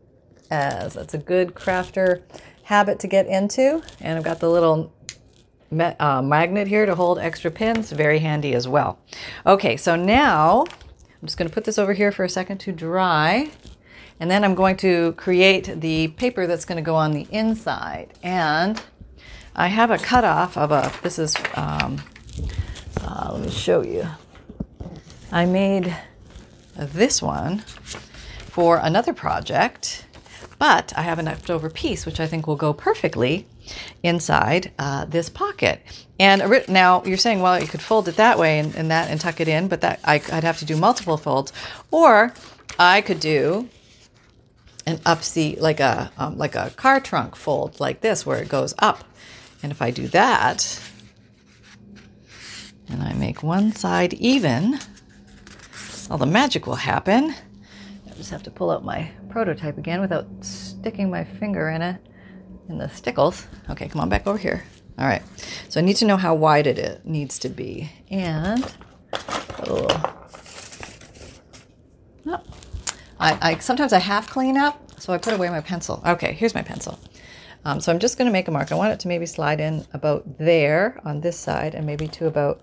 as 0.51 0.93
that's 0.93 1.13
a 1.13 1.17
good 1.17 1.55
crafter 1.55 2.21
habit 2.63 2.99
to 2.99 3.07
get 3.07 3.27
into. 3.27 3.81
And 3.99 4.17
I've 4.17 4.23
got 4.23 4.39
the 4.39 4.49
little 4.49 4.93
uh, 5.71 6.21
magnet 6.21 6.67
here 6.67 6.86
to 6.86 6.95
hold 6.95 7.19
extra 7.19 7.51
pins, 7.51 7.91
very 7.91 8.19
handy 8.19 8.54
as 8.54 8.67
well. 8.67 8.99
Okay, 9.45 9.78
so 9.78 9.95
now 9.95 10.65
I'm 11.21 11.28
just 11.28 11.38
going 11.38 11.49
to 11.49 11.54
put 11.54 11.63
this 11.63 11.78
over 11.78 11.93
here 11.93 12.12
for 12.12 12.23
a 12.23 12.30
second 12.30 12.60
to 12.60 12.71
dry. 12.71 13.49
And 14.19 14.32
then 14.32 14.43
I'm 14.43 14.56
going 14.56 14.78
to 14.78 15.13
create 15.13 15.82
the 15.82 16.08
paper 16.10 16.47
that's 16.47 16.65
going 16.65 16.78
to 16.78 16.82
go 16.82 16.95
on 16.95 17.12
the 17.12 17.28
inside. 17.32 18.13
And 18.23 18.82
I 19.56 19.67
have 19.67 19.91
a 19.91 19.97
cutoff 19.97 20.58
of 20.58 20.71
a, 20.71 20.91
this 21.01 21.19
is, 21.19 21.36
um, 21.56 22.01
uh, 23.01 23.32
let 23.34 23.41
me 23.41 23.51
show 23.51 23.82
you. 23.82 24.08
I 25.32 25.45
made 25.45 25.95
this 26.78 27.21
one 27.21 27.60
for 27.60 28.78
another 28.78 29.13
project, 29.13 30.06
but 30.60 30.93
I 30.95 31.01
have 31.01 31.19
a 31.19 31.23
leftover 31.23 31.69
piece 31.69 32.06
which 32.06 32.19
I 32.19 32.28
think 32.28 32.47
will 32.47 32.56
go 32.56 32.71
perfectly 32.71 33.47
inside 34.04 34.71
uh, 34.80 35.06
this 35.06 35.30
pocket. 35.30 35.82
And 36.19 36.63
now 36.69 37.04
you're 37.04 37.17
saying, 37.17 37.41
well, 37.41 37.60
you 37.60 37.67
could 37.67 37.82
fold 37.82 38.08
it 38.08 38.15
that 38.15 38.39
way 38.39 38.60
and, 38.60 38.75
and 38.75 38.91
that 38.91 39.10
and 39.10 39.19
tuck 39.19 39.41
it 39.41 39.47
in, 39.47 39.67
but 39.67 39.82
that 39.82 39.99
I, 40.04 40.15
I'd 40.15 40.43
have 40.43 40.60
to 40.60 40.65
do 40.65 40.78
multiple 40.78 41.17
folds, 41.17 41.51
or 41.91 42.34
I 42.80 43.01
could 43.01 43.19
do 43.19 43.69
an 44.86 44.99
up 45.06 45.19
upsee 45.19 45.60
like 45.60 45.80
a 45.80 46.12
um, 46.17 46.38
like 46.38 46.56
a 46.56 46.69
car 46.71 46.99
trunk 46.99 47.36
fold 47.36 47.80
like 47.80 48.01
this 48.01 48.25
where 48.25 48.41
it 48.41 48.49
goes 48.49 48.73
up. 48.80 49.04
And 49.63 49.71
if 49.71 49.82
I 49.82 49.91
do 49.91 50.08
that, 50.10 50.80
and 52.88 53.01
I 53.01 53.13
make 53.13 53.41
one 53.41 53.71
side 53.71 54.13
even, 54.13 54.80
all 56.10 56.17
the 56.17 56.25
magic 56.25 56.67
will 56.67 56.75
happen. 56.75 57.34
I 58.06 58.13
just 58.15 58.30
have 58.30 58.43
to 58.43 58.51
pull 58.51 58.69
out 58.69 58.86
my 58.86 59.12
prototype 59.30 59.78
again 59.78 60.01
without 60.01 60.28
sticking 60.41 61.10
my 61.10 61.23
finger 61.23 61.69
in 61.69 61.82
it, 61.82 61.99
in 62.69 62.78
the 62.78 62.89
stickles. 62.89 63.47
Okay, 63.69 63.88
come 63.88 64.01
on 64.01 64.10
back 64.10 64.28
over 64.28 64.38
here. 64.38 64.63
All 64.97 65.06
right, 65.06 65.21
so 65.67 65.80
I 65.80 65.84
need 65.84 65.97
to 65.97 66.06
know 66.06 66.17
how 66.17 66.36
wide 66.36 66.67
it 66.67 67.06
needs 67.06 67.38
to 67.39 67.49
be. 67.49 67.91
And, 68.10 68.63
oh, 69.67 69.88
oh 72.28 72.41
I, 73.19 73.38
I 73.41 73.58
sometimes 73.60 73.91
I 73.91 73.99
half 73.99 74.30
clean 74.30 74.58
up, 74.58 74.99
so 75.01 75.12
I 75.12 75.17
put 75.17 75.34
away 75.34 75.49
my 75.49 75.62
pencil. 75.62 76.01
Okay, 76.06 76.34
here's 76.34 76.56
my 76.56 76.62
pencil. 76.62 76.97
Um, 77.65 77.82
so 77.82 77.91
I'm 77.91 77.99
just 77.99 78.17
going 78.17 78.28
to 78.28 78.32
make 78.32 78.47
a 78.47 78.51
mark. 78.51 78.71
I 78.71 78.75
want 78.75 78.93
it 78.93 78.99
to 79.01 79.08
maybe 79.08 79.25
slide 79.25 79.60
in 79.60 79.86
about 79.91 80.38
there 80.38 80.99
on 81.04 81.19
this 81.19 81.38
side 81.38 81.73
and 81.73 81.86
maybe 81.86 82.08
to 82.10 82.28
about 82.28 82.62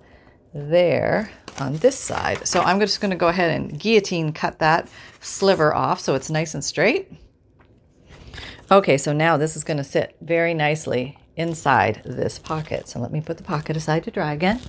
there 0.55 1.31
on 1.59 1.77
this 1.79 1.99
side. 1.99 2.47
So 2.47 2.61
I'm 2.61 2.79
just 2.79 3.01
going 3.01 3.11
to 3.11 3.17
go 3.17 3.29
ahead 3.29 3.51
and 3.51 3.79
guillotine 3.79 4.33
cut 4.33 4.61
that 4.61 4.89
sliver 5.21 5.75
off 5.75 6.01
so 6.01 6.15
it's 6.15 6.31
nice 6.31 6.55
and 6.55 6.65
straight. 6.65 7.13
Okay, 8.73 8.97
so 8.97 9.13
now 9.13 9.37
this 9.37 9.55
is 9.55 9.65
going 9.65 9.77
to 9.77 9.85
sit 9.85 10.17
very 10.23 10.55
nicely 10.55 11.19
inside 11.37 12.01
this 12.07 12.39
pocket. 12.39 12.89
So 12.89 13.01
let 13.01 13.13
me 13.13 13.21
put 13.21 13.37
the 13.37 13.43
pocket 13.43 13.77
aside 13.77 14.03
to 14.05 14.11
dry 14.11 14.33
again. 14.33 14.63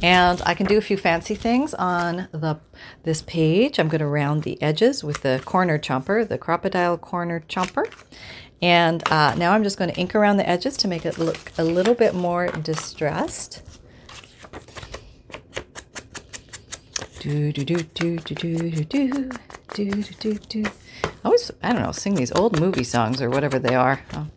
And 0.00 0.40
I 0.46 0.54
can 0.54 0.66
do 0.66 0.78
a 0.78 0.80
few 0.80 0.96
fancy 0.96 1.34
things 1.34 1.74
on 1.74 2.28
the 2.30 2.60
this 3.02 3.22
page. 3.22 3.80
I'm 3.80 3.88
going 3.88 3.98
to 3.98 4.06
round 4.06 4.44
the 4.44 4.62
edges 4.62 5.02
with 5.02 5.22
the 5.22 5.42
corner 5.44 5.76
chomper, 5.76 6.28
the 6.28 6.38
crocodile 6.38 6.96
corner 6.98 7.42
chomper. 7.48 7.92
And 8.62 9.02
uh, 9.10 9.34
now 9.34 9.54
I'm 9.54 9.64
just 9.64 9.76
going 9.76 9.90
to 9.90 9.96
ink 9.98 10.14
around 10.14 10.36
the 10.36 10.48
edges 10.48 10.76
to 10.76 10.86
make 10.86 11.04
it 11.04 11.18
look 11.18 11.50
a 11.58 11.64
little 11.64 11.94
bit 11.94 12.14
more 12.14 12.46
distressed. 12.46 13.60
Do 17.18 17.50
do 17.50 17.64
do 17.64 17.82
do 17.82 18.18
do 18.18 18.34
do 18.36 18.70
do 18.70 18.84
do 18.84 19.30
do 19.74 20.02
do 20.20 20.34
do. 20.34 20.64
I 21.26 21.28
always 21.28 21.50
I 21.60 21.72
don't 21.72 21.82
know 21.82 21.90
sing 21.90 22.14
these 22.14 22.30
old 22.30 22.60
movie 22.60 22.84
songs 22.84 23.20
or 23.20 23.28
whatever 23.28 23.58
they 23.58 23.74
are. 23.74 24.00
Oh, 24.14 24.28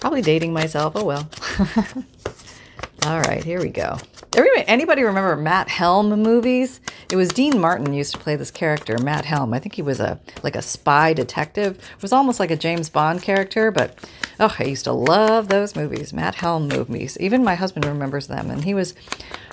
probably 0.00 0.22
dating 0.22 0.54
myself. 0.54 0.94
Oh 0.96 1.04
well. 1.04 1.28
All 3.04 3.20
right, 3.20 3.44
here 3.44 3.60
we 3.60 3.68
go. 3.68 3.98
Everybody, 4.34 4.66
anybody 4.68 5.02
remember 5.02 5.36
Matt 5.36 5.68
Helm 5.68 6.08
movies? 6.22 6.80
It 7.10 7.16
was 7.16 7.28
Dean 7.28 7.60
Martin 7.60 7.92
used 7.92 8.14
to 8.14 8.18
play 8.18 8.36
this 8.36 8.50
character, 8.50 8.96
Matt 8.96 9.26
Helm. 9.26 9.52
I 9.52 9.58
think 9.58 9.74
he 9.74 9.82
was 9.82 10.00
a 10.00 10.18
like 10.42 10.56
a 10.56 10.62
spy 10.62 11.12
detective. 11.12 11.76
It 11.76 12.00
was 12.00 12.14
almost 12.14 12.40
like 12.40 12.50
a 12.50 12.56
James 12.56 12.88
Bond 12.88 13.20
character, 13.20 13.70
but 13.70 13.98
oh, 14.40 14.56
I 14.58 14.64
used 14.64 14.84
to 14.84 14.92
love 14.92 15.48
those 15.48 15.76
movies, 15.76 16.14
Matt 16.14 16.36
Helm 16.36 16.68
movies. 16.68 17.18
Even 17.20 17.44
my 17.44 17.54
husband 17.54 17.84
remembers 17.84 18.28
them, 18.28 18.50
and 18.50 18.64
he 18.64 18.72
was 18.72 18.94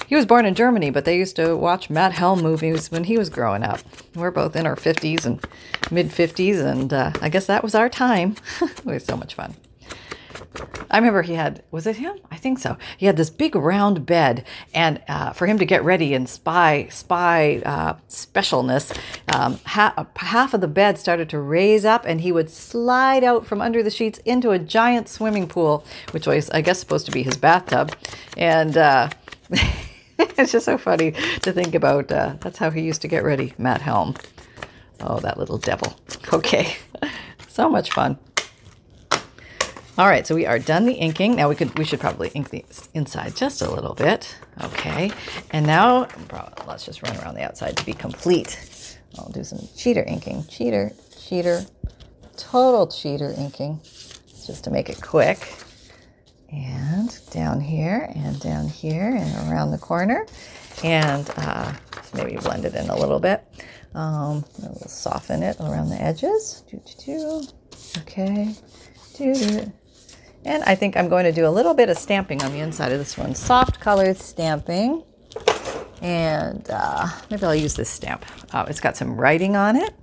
he 0.10 0.16
was 0.16 0.26
born 0.26 0.48
in 0.48 0.56
Germany, 0.56 0.90
but 0.90 1.06
they 1.06 1.16
used 1.16 1.36
to 1.36 1.56
watch 1.56 1.92
Matt 1.92 2.14
Helm 2.14 2.42
movies 2.42 2.90
when 2.90 3.04
he 3.04 3.16
was 3.16 3.30
growing 3.30 3.62
up. 3.62 3.80
We're 4.16 4.32
both 4.32 4.56
in 4.56 4.66
our 4.66 4.76
50s 4.76 5.24
and 5.24 5.40
mid 5.92 6.10
50s, 6.10 6.66
and 6.66 6.92
uh, 6.92 7.12
I 7.22 7.30
guess 7.30 7.46
that 7.46 7.62
was 7.62 7.76
our 7.76 7.90
time. 7.90 8.36
it 8.62 8.86
was 8.86 9.06
so 9.06 9.16
much 9.16 9.36
fun. 9.36 9.56
I 10.90 10.98
remember 10.98 11.22
he 11.22 11.36
had, 11.36 11.62
was 11.70 11.86
it 11.86 11.98
him? 11.98 12.18
I 12.32 12.38
think 12.38 12.58
so. 12.58 12.76
He 12.98 13.06
had 13.06 13.18
this 13.18 13.30
big 13.30 13.56
round 13.56 14.08
bed, 14.08 14.46
and 14.74 15.00
uh, 15.08 15.32
for 15.34 15.46
him 15.46 15.60
to 15.60 15.66
get 15.66 15.84
ready 15.84 16.16
and 16.16 16.28
spy, 16.28 16.88
spy 16.90 17.62
uh, 17.64 17.94
specialness, 18.10 18.98
um, 19.32 19.60
ha- 19.64 20.08
half 20.16 20.56
of 20.56 20.62
the 20.62 20.68
bed 20.68 20.98
started 20.98 21.30
to 21.30 21.40
raise 21.40 21.86
up, 21.86 22.04
and 22.06 22.22
he 22.22 22.32
would 22.32 22.50
slide 22.50 23.24
out 23.24 23.46
from 23.46 23.62
under 23.62 23.84
the 23.84 23.92
sheets 23.92 24.18
into 24.26 24.50
a 24.50 24.58
giant 24.58 25.08
swimming 25.08 25.48
pool, 25.48 25.86
which 26.10 26.26
was, 26.26 26.50
I 26.50 26.62
guess, 26.62 26.80
supposed 26.80 27.06
to 27.06 27.12
be 27.12 27.22
his 27.22 27.38
bathtub. 27.38 27.96
And 28.36 28.76
uh, 28.76 29.10
it's 30.38 30.52
just 30.52 30.66
so 30.66 30.78
funny 30.78 31.12
to 31.42 31.54
think 31.54 31.74
about. 31.76 32.12
Uh, 32.12 32.36
that's 32.42 32.58
how 32.58 32.70
he 32.70 32.82
used 32.82 33.02
to 33.02 33.08
get 33.08 33.24
ready, 33.24 33.54
Matt 33.58 33.82
Helm. 33.82 34.16
Oh, 35.00 35.20
that 35.22 35.38
little 35.38 35.58
devil. 35.58 35.98
Okay, 36.34 36.76
so 37.48 37.70
much 37.70 37.92
fun. 37.94 38.18
All 39.98 40.08
right, 40.08 40.28
so 40.28 40.36
we 40.36 40.46
are 40.46 40.60
done 40.60 40.86
the 40.86 40.94
inking. 40.94 41.36
Now 41.36 41.48
we 41.48 41.56
could 41.56 41.78
we 41.78 41.86
should 41.86 42.02
probably 42.02 42.30
ink 42.34 42.50
the 42.50 42.66
inside 42.94 43.36
just 43.38 43.62
a 43.62 43.72
little 43.72 43.94
bit. 43.94 44.36
Okay, 44.62 45.12
and 45.52 45.66
now 45.66 46.08
let's 46.68 46.86
just 46.86 47.02
run 47.02 47.16
around 47.18 47.36
the 47.36 47.44
outside 47.44 47.78
to 47.78 47.86
be 47.86 47.94
complete. 47.94 48.98
I'll 49.18 49.30
do 49.30 49.46
some 49.46 49.60
cheater 49.78 50.04
inking. 50.04 50.46
Cheater, 50.48 50.92
cheater, 51.18 51.66
total 52.36 52.88
cheater 52.88 53.34
inking, 53.38 53.80
just 54.46 54.66
to 54.66 54.70
make 54.70 54.90
it 54.90 55.02
quick. 55.02 55.48
And 56.52 57.18
down 57.32 57.62
here, 57.62 58.12
and 58.16 58.40
down 58.40 58.68
here, 58.68 59.16
and 59.16 59.52
around 59.52 59.72
the 59.72 59.78
corner, 59.78 60.26
and 60.84 61.30
uh, 61.38 61.74
maybe 62.14 62.38
blend 62.38 62.66
it 62.66 62.74
in 62.74 62.90
a 62.90 62.96
little 62.96 63.20
bit. 63.20 63.44
Um, 63.94 64.44
we'll 64.60 64.76
soften 64.88 65.44
it 65.44 65.60
around 65.60 65.90
the 65.90 66.02
edges. 66.02 66.64
Okay. 68.00 68.56
And 70.46 70.64
I 70.64 70.76
think 70.76 70.96
I'm 70.96 71.10
going 71.10 71.26
to 71.26 71.32
do 71.32 71.46
a 71.46 71.50
little 71.50 71.74
bit 71.74 71.90
of 71.90 71.98
stamping 71.98 72.42
on 72.44 72.52
the 72.52 72.60
inside 72.60 72.92
of 72.92 73.00
this 73.00 73.18
one. 73.18 73.36
Soft 73.36 73.80
colored 73.80 74.18
stamping. 74.18 75.04
And 76.02 76.66
uh, 76.70 77.08
maybe 77.30 77.44
I'll 77.46 77.54
use 77.56 77.76
this 77.76 77.90
stamp. 77.90 78.26
Uh, 78.54 78.66
it's 78.70 78.80
got 78.80 78.96
some 78.96 79.20
writing 79.20 79.56
on 79.56 79.76
it. 79.76 79.94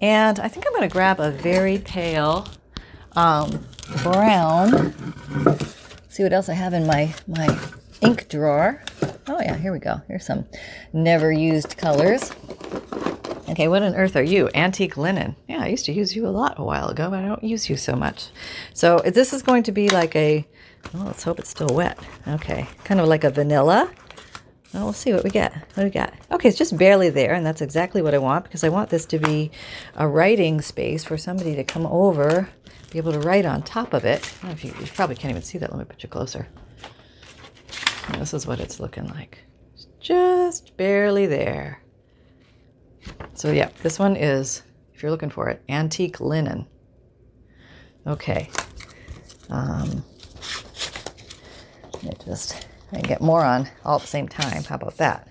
And 0.00 0.40
I 0.40 0.48
think 0.48 0.66
I'm 0.66 0.72
going 0.72 0.88
to 0.88 0.92
grab 0.92 1.20
a 1.20 1.30
very 1.30 1.78
pale 1.78 2.48
um, 3.14 3.66
brown. 4.02 4.94
See 6.18 6.24
what 6.24 6.32
else 6.32 6.48
I 6.48 6.54
have 6.54 6.74
in 6.74 6.84
my, 6.84 7.14
my 7.28 7.46
ink 8.00 8.28
drawer. 8.28 8.82
Oh 9.28 9.40
yeah, 9.40 9.54
here 9.54 9.70
we 9.70 9.78
go. 9.78 10.02
Here's 10.08 10.26
some 10.26 10.46
never 10.92 11.30
used 11.30 11.76
colors. 11.76 12.32
Okay, 13.48 13.68
what 13.68 13.84
on 13.84 13.94
earth 13.94 14.16
are 14.16 14.22
you? 14.24 14.50
Antique 14.52 14.96
linen. 14.96 15.36
Yeah, 15.46 15.62
I 15.62 15.68
used 15.68 15.84
to 15.84 15.92
use 15.92 16.16
you 16.16 16.26
a 16.26 16.34
lot 16.34 16.58
a 16.58 16.64
while 16.64 16.88
ago, 16.88 17.08
but 17.08 17.20
I 17.20 17.28
don't 17.28 17.44
use 17.44 17.70
you 17.70 17.76
so 17.76 17.94
much. 17.94 18.30
So 18.74 18.98
this 18.98 19.32
is 19.32 19.44
going 19.44 19.62
to 19.62 19.70
be 19.70 19.90
like 19.90 20.16
a, 20.16 20.44
oh, 20.92 21.04
let's 21.06 21.22
hope 21.22 21.38
it's 21.38 21.50
still 21.50 21.70
wet. 21.70 21.96
Okay, 22.26 22.66
kind 22.82 22.98
of 22.98 23.06
like 23.06 23.22
a 23.22 23.30
vanilla. 23.30 23.88
Well, 24.74 24.82
we'll 24.82 24.92
see 24.94 25.12
what 25.12 25.22
we 25.22 25.30
get. 25.30 25.54
What 25.54 25.76
do 25.76 25.84
we 25.84 25.90
got? 25.90 26.14
Okay, 26.32 26.48
it's 26.48 26.58
just 26.58 26.76
barely 26.76 27.10
there, 27.10 27.32
and 27.32 27.46
that's 27.46 27.62
exactly 27.62 28.02
what 28.02 28.12
I 28.12 28.18
want 28.18 28.42
because 28.42 28.64
I 28.64 28.70
want 28.70 28.90
this 28.90 29.06
to 29.06 29.20
be 29.20 29.52
a 29.94 30.08
writing 30.08 30.62
space 30.62 31.04
for 31.04 31.16
somebody 31.16 31.54
to 31.54 31.62
come 31.62 31.86
over, 31.86 32.50
be 32.90 32.98
able 32.98 33.12
to 33.12 33.20
write 33.20 33.44
on 33.44 33.62
top 33.62 33.92
of 33.94 34.04
it. 34.04 34.32
you, 34.62 34.72
you 34.80 34.86
probably 34.94 35.16
can't 35.16 35.30
even 35.30 35.42
see 35.42 35.58
that. 35.58 35.70
Let 35.70 35.78
me 35.78 35.84
put 35.84 36.02
you 36.02 36.08
closer. 36.08 36.48
This 38.18 38.32
is 38.34 38.46
what 38.46 38.60
it's 38.60 38.80
looking 38.80 39.06
like. 39.08 39.38
Just 40.00 40.76
barely 40.76 41.26
there. 41.26 41.82
So 43.34 43.52
yeah, 43.52 43.70
this 43.82 43.98
one 43.98 44.16
is, 44.16 44.62
if 44.94 45.02
you're 45.02 45.10
looking 45.10 45.30
for 45.30 45.48
it, 45.48 45.62
antique 45.68 46.20
linen. 46.20 46.66
Okay. 48.06 48.50
Um, 49.50 50.02
just, 52.24 52.66
I 52.92 53.00
get 53.00 53.20
more 53.20 53.44
on 53.44 53.68
all 53.84 53.96
at 53.96 54.02
the 54.02 54.06
same 54.06 54.28
time. 54.28 54.64
How 54.64 54.76
about 54.76 54.96
that? 54.96 55.28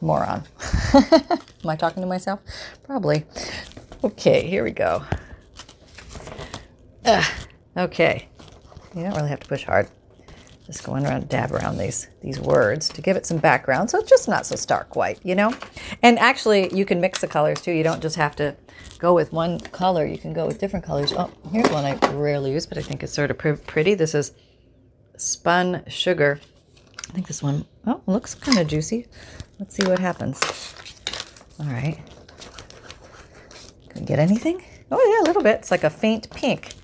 More 0.00 0.24
on. 0.24 0.44
Am 0.94 1.70
I 1.70 1.76
talking 1.76 2.02
to 2.02 2.06
myself? 2.06 2.40
Probably. 2.84 3.24
Okay, 4.04 4.46
here 4.46 4.62
we 4.62 4.70
go. 4.70 5.02
Ugh, 7.08 7.24
okay. 7.74 8.28
You 8.94 9.04
don't 9.04 9.14
really 9.14 9.30
have 9.30 9.40
to 9.40 9.48
push 9.48 9.64
hard. 9.64 9.88
Just 10.66 10.84
going 10.84 11.06
around, 11.06 11.30
dab 11.30 11.52
around 11.52 11.78
these 11.78 12.08
these 12.20 12.38
words 12.38 12.90
to 12.90 13.00
give 13.00 13.16
it 13.16 13.24
some 13.24 13.38
background, 13.38 13.88
so 13.88 13.98
it's 13.98 14.10
just 14.10 14.28
not 14.28 14.44
so 14.44 14.54
stark 14.54 14.94
white, 14.94 15.18
you 15.24 15.34
know. 15.34 15.54
And 16.02 16.18
actually, 16.18 16.70
you 16.76 16.84
can 16.84 17.00
mix 17.00 17.22
the 17.22 17.26
colors 17.26 17.62
too. 17.62 17.72
You 17.72 17.82
don't 17.82 18.02
just 18.02 18.16
have 18.16 18.36
to 18.36 18.54
go 18.98 19.14
with 19.14 19.32
one 19.32 19.58
color. 19.60 20.04
You 20.04 20.18
can 20.18 20.34
go 20.34 20.46
with 20.46 20.58
different 20.58 20.84
colors. 20.84 21.14
Oh, 21.16 21.30
here's 21.50 21.70
one 21.70 21.86
I 21.86 21.94
rarely 22.10 22.52
use, 22.52 22.66
but 22.66 22.76
I 22.76 22.82
think 22.82 23.02
it's 23.02 23.14
sort 23.14 23.30
of 23.30 23.38
pretty. 23.38 23.94
This 23.94 24.14
is 24.14 24.32
spun 25.16 25.84
sugar. 25.88 26.38
I 27.08 27.12
think 27.14 27.26
this 27.26 27.42
one, 27.42 27.64
oh, 27.86 28.02
looks 28.04 28.34
kind 28.34 28.58
of 28.58 28.66
juicy. 28.66 29.06
Let's 29.58 29.74
see 29.74 29.88
what 29.88 29.98
happens. 29.98 30.38
All 31.58 31.66
right. 31.66 31.98
Can 33.88 34.04
get 34.04 34.18
anything? 34.18 34.62
Oh 34.90 35.16
yeah, 35.16 35.24
a 35.24 35.26
little 35.26 35.42
bit. 35.42 35.60
It's 35.60 35.70
like 35.70 35.84
a 35.84 35.90
faint 35.90 36.28
pink. 36.30 36.74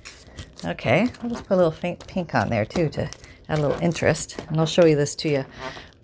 Okay, 0.66 1.08
I'll 1.22 1.28
just 1.28 1.46
put 1.46 1.54
a 1.54 1.56
little 1.56 1.70
faint 1.70 2.06
pink 2.06 2.34
on 2.34 2.48
there 2.48 2.64
too 2.64 2.88
to 2.90 3.10
add 3.48 3.58
a 3.58 3.62
little 3.62 3.80
interest. 3.82 4.42
And 4.48 4.58
I'll 4.58 4.66
show 4.66 4.86
you 4.86 4.96
this 4.96 5.14
to 5.16 5.28
you 5.28 5.44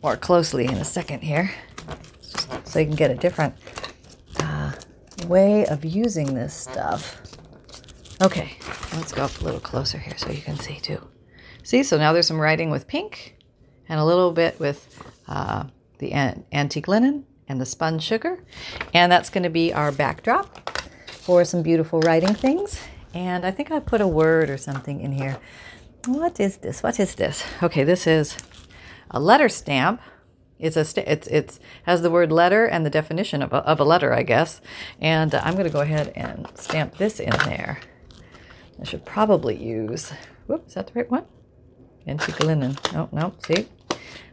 more 0.02 0.16
closely 0.16 0.66
in 0.66 0.74
a 0.74 0.84
second 0.84 1.20
here, 1.20 1.50
so 2.64 2.78
you 2.78 2.86
can 2.86 2.94
get 2.94 3.10
a 3.10 3.14
different 3.14 3.54
uh, 4.38 4.72
way 5.26 5.66
of 5.66 5.84
using 5.84 6.34
this 6.34 6.54
stuff. 6.54 7.20
Okay, 8.22 8.58
let's 8.92 9.12
go 9.12 9.24
up 9.24 9.40
a 9.40 9.44
little 9.44 9.60
closer 9.60 9.96
here 9.98 10.16
so 10.18 10.30
you 10.30 10.42
can 10.42 10.58
see 10.58 10.76
too. 10.76 11.00
See, 11.62 11.82
so 11.82 11.96
now 11.96 12.12
there's 12.12 12.26
some 12.26 12.40
writing 12.40 12.70
with 12.70 12.86
pink 12.86 13.36
and 13.88 13.98
a 13.98 14.04
little 14.04 14.32
bit 14.32 14.60
with 14.60 15.02
uh, 15.26 15.64
the 15.98 16.12
an- 16.12 16.44
antique 16.52 16.88
linen 16.88 17.24
and 17.48 17.60
the 17.60 17.66
spun 17.66 17.98
sugar. 17.98 18.42
And 18.92 19.10
that's 19.10 19.30
going 19.30 19.44
to 19.44 19.50
be 19.50 19.72
our 19.72 19.90
backdrop 19.90 20.80
for 21.08 21.44
some 21.44 21.62
beautiful 21.62 22.00
writing 22.00 22.34
things. 22.34 22.80
And 23.14 23.44
I 23.44 23.50
think 23.50 23.70
I 23.70 23.80
put 23.80 24.00
a 24.00 24.08
word 24.08 24.50
or 24.50 24.56
something 24.56 25.00
in 25.00 25.12
here. 25.12 25.38
What 26.06 26.40
is 26.40 26.58
this? 26.58 26.82
What 26.82 26.98
is 27.00 27.14
this? 27.14 27.44
Okay, 27.62 27.84
this 27.84 28.06
is 28.06 28.36
a 29.10 29.20
letter 29.20 29.48
stamp. 29.48 30.00
It's 30.58 30.76
a 30.76 30.84
st- 30.84 31.08
it's 31.08 31.26
it's 31.28 31.58
has 31.84 32.02
the 32.02 32.10
word 32.10 32.30
letter 32.30 32.66
and 32.66 32.84
the 32.84 32.90
definition 32.90 33.42
of 33.42 33.52
a, 33.52 33.56
of 33.56 33.80
a 33.80 33.84
letter, 33.84 34.12
I 34.12 34.22
guess. 34.22 34.60
And 35.00 35.34
uh, 35.34 35.40
I'm 35.44 35.54
going 35.54 35.64
to 35.66 35.72
go 35.72 35.80
ahead 35.80 36.12
and 36.14 36.46
stamp 36.54 36.96
this 36.96 37.18
in 37.18 37.32
there. 37.44 37.80
I 38.80 38.84
should 38.84 39.04
probably 39.04 39.56
use. 39.56 40.12
Whoop, 40.46 40.66
is 40.66 40.74
that 40.74 40.86
the 40.88 40.92
right 40.94 41.10
one? 41.10 41.24
Antique 42.06 42.40
linen. 42.40 42.78
No, 42.92 43.08
no. 43.12 43.34
See, 43.46 43.68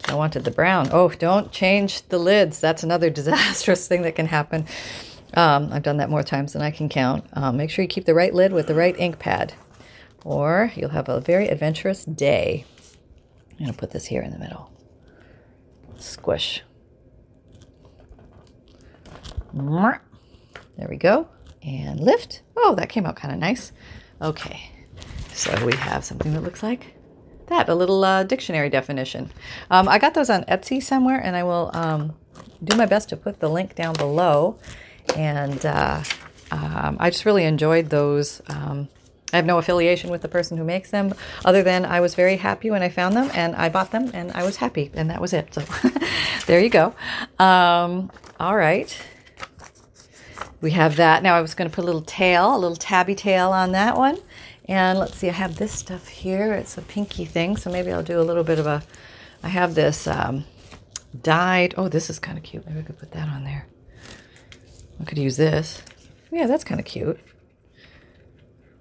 I 0.06 0.16
wanted 0.16 0.46
the 0.46 0.52
brown. 0.52 0.90
Oh, 0.92 1.10
don't 1.10 1.52
change 1.52 2.04
the 2.04 2.18
lids. 2.18 2.60
That's 2.60 2.84
another 2.84 3.10
disastrous 3.20 3.88
thing 3.88 4.04
that 4.04 4.16
can 4.16 4.28
happen. 4.28 4.66
Um, 5.34 5.70
I've 5.72 5.84
done 5.84 5.98
that 5.98 6.10
more 6.10 6.24
times 6.24 6.54
than 6.54 6.62
I 6.62 6.72
can 6.72 6.90
count. 6.90 7.26
Um, 7.34 7.58
make 7.58 7.70
sure 7.70 7.84
you 7.84 7.90
keep 7.90 8.06
the 8.06 8.14
right 8.14 8.34
lid 8.34 8.54
with 8.54 8.68
the 8.68 8.76
right 8.76 8.98
ink 8.98 9.20
pad, 9.20 9.54
or 10.24 10.72
you'll 10.76 10.90
have 10.90 11.10
a 11.10 11.20
very 11.20 11.48
adventurous 11.48 12.06
day. 12.06 12.66
I'm 13.52 13.58
going 13.58 13.72
to 13.72 13.78
put 13.78 13.92
this 13.92 14.06
here 14.06 14.22
in 14.22 14.32
the 14.32 14.40
middle. 14.40 14.72
Squish. 15.98 16.64
There 20.78 20.88
we 20.88 20.98
go. 20.98 21.28
And 21.64 22.00
lift. 22.00 22.42
Oh, 22.56 22.76
that 22.76 22.90
came 22.90 23.06
out 23.06 23.16
kind 23.16 23.34
of 23.34 23.40
nice. 23.40 23.72
Okay, 24.22 24.72
so 25.34 25.66
we 25.66 25.76
have 25.76 26.06
something 26.06 26.34
that 26.34 26.42
looks 26.42 26.64
like 26.64 26.94
that, 27.48 27.70
a 27.70 27.76
little 27.76 28.04
uh, 28.04 28.24
dictionary 28.24 28.70
definition. 28.70 29.32
Um, 29.70 29.88
I 29.88 30.00
got 30.00 30.14
those 30.14 30.30
on 30.30 30.44
Etsy 30.46 30.82
somewhere, 30.82 31.20
and 31.20 31.36
I 31.36 31.44
will 31.44 31.72
um, 31.74 32.16
do 32.64 32.76
my 32.78 32.86
best 32.86 33.10
to 33.10 33.18
put 33.18 33.40
the 33.40 33.50
link 33.50 33.76
down 33.76 33.94
below. 33.94 34.60
And 35.18 35.66
uh, 35.66 36.04
um, 36.52 36.98
I 37.00 37.10
just 37.10 37.26
really 37.26 37.44
enjoyed 37.44 37.90
those. 37.90 38.42
Um, 38.48 38.88
I 39.34 39.36
have 39.36 39.46
no 39.46 39.58
affiliation 39.58 40.10
with 40.10 40.22
the 40.22 40.30
person 40.30 40.58
who 40.58 40.64
makes 40.64 40.90
them, 40.92 41.14
other 41.44 41.62
than 41.62 41.84
I 41.84 42.00
was 42.00 42.16
very 42.16 42.38
happy 42.38 42.72
when 42.72 42.82
I 42.82 42.88
found 42.88 43.16
them, 43.16 43.30
and 43.34 43.56
I 43.56 43.68
bought 43.68 43.92
them, 43.92 44.10
and 44.14 44.32
I 44.32 44.44
was 44.44 44.56
happy, 44.56 44.90
and 44.94 45.10
that 45.10 45.20
was 45.20 45.34
it. 45.34 45.54
So 45.54 45.64
there 46.48 46.62
you 46.62 46.70
go. 46.70 46.96
Um, 47.38 48.10
all 48.40 48.56
right 48.56 48.96
we 50.62 50.72
have 50.72 50.96
that. 50.96 51.24
Now 51.24 51.36
I 51.36 51.42
was 51.42 51.54
going 51.54 51.70
to 51.70 51.76
put 51.76 51.84
a 51.84 51.86
little 51.86 52.02
tail, 52.02 52.56
a 52.56 52.58
little 52.58 52.76
tabby 52.76 53.16
tail 53.16 53.52
on 53.52 53.72
that 53.74 53.96
one. 53.96 54.18
And 54.66 55.00
let's 55.00 55.16
see, 55.16 55.30
I 55.30 55.34
have 55.34 55.58
this 55.58 55.72
stuff 55.72 56.08
here. 56.08 56.54
It's 56.54 56.78
a 56.78 56.82
pinky 56.82 57.26
thing, 57.26 57.58
so 57.58 57.72
maybe 57.72 57.92
I'll 57.92 58.04
do 58.04 58.20
a 58.20 58.24
little 58.24 58.44
bit 58.44 58.60
of 58.60 58.66
a. 58.66 58.84
I 59.44 59.50
have 59.50 59.76
this 59.76 60.08
um, 60.08 60.46
dyed. 61.22 61.74
Oh, 61.78 61.88
this 61.88 62.10
is 62.10 62.20
kind 62.20 62.38
of 62.38 62.44
cute. 62.44 62.68
Maybe 62.68 62.80
I 62.80 62.84
could 62.84 63.00
put 63.00 63.12
that 63.12 63.30
on 63.30 63.44
there. 63.44 63.68
I 65.00 65.04
could 65.04 65.18
use 65.18 65.38
this. 65.38 65.82
Yeah, 66.32 66.48
that's 66.48 66.64
kind 66.64 66.80
of 66.80 66.86
cute. 66.86 67.20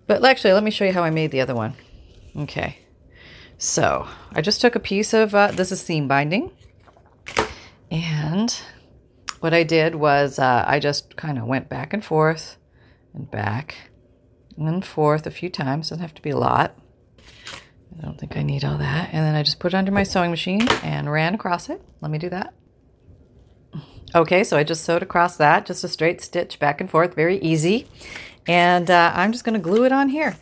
But 0.07 0.25
actually, 0.25 0.53
let 0.53 0.63
me 0.63 0.71
show 0.71 0.85
you 0.85 0.93
how 0.93 1.03
I 1.03 1.11
made 1.11 1.31
the 1.31 1.41
other 1.41 1.55
one. 1.55 1.75
Okay. 2.37 2.79
So 3.59 4.07
I 4.33 4.41
just 4.41 4.61
took 4.61 4.75
a 4.75 4.81
piece 4.81 5.15
of 5.15 5.35
uh, 5.35 5.51
this 5.53 5.73
is 5.73 5.81
seam 5.81 6.07
binding, 6.09 6.51
and 7.91 8.55
what 9.41 9.55
I 9.55 9.63
did 9.63 9.95
was 9.95 10.39
uh, 10.39 10.65
I 10.67 10.79
just 10.79 11.17
kind 11.17 11.39
of 11.39 11.45
went 11.45 11.69
back 11.69 11.95
and 11.95 12.05
forth 12.05 12.59
and 13.15 13.31
back 13.31 13.91
and 14.59 14.85
forth 14.85 15.27
a 15.27 15.31
few 15.31 15.49
times. 15.49 15.89
Doesn't 15.89 16.03
have 16.03 16.15
to 16.15 16.23
be 16.23 16.31
a 16.31 16.37
lot. 16.37 16.79
I 17.99 18.03
don't 18.03 18.19
think 18.19 18.37
I 18.37 18.43
need 18.43 18.65
all 18.65 18.77
that. 18.77 19.09
And 19.13 19.25
then 19.25 19.35
I 19.35 19.43
just 19.43 19.59
put 19.59 19.73
it 19.73 19.77
under 19.77 19.91
my 19.91 20.03
sewing 20.03 20.31
machine 20.31 20.69
and 20.83 21.11
ran 21.11 21.35
across 21.35 21.71
it. 21.71 21.81
Let 22.03 22.11
me 22.11 22.19
do 22.19 22.29
that. 22.31 22.53
Okay, 24.15 24.45
so 24.45 24.57
I 24.57 24.63
just 24.63 24.85
sewed 24.85 25.03
across 25.03 25.37
that, 25.37 25.67
just 25.67 25.85
a 25.85 25.89
straight 25.89 26.21
stitch 26.21 26.59
back 26.59 26.81
and 26.81 26.89
forth, 26.89 27.15
very 27.15 27.39
easy. 27.39 27.89
And 28.47 28.91
uh, 28.91 29.13
I'm 29.15 29.33
just 29.33 29.45
going 29.45 29.55
to 29.55 29.61
glue 29.61 29.85
it 29.85 29.93
on 29.93 30.09
here. 30.09 30.37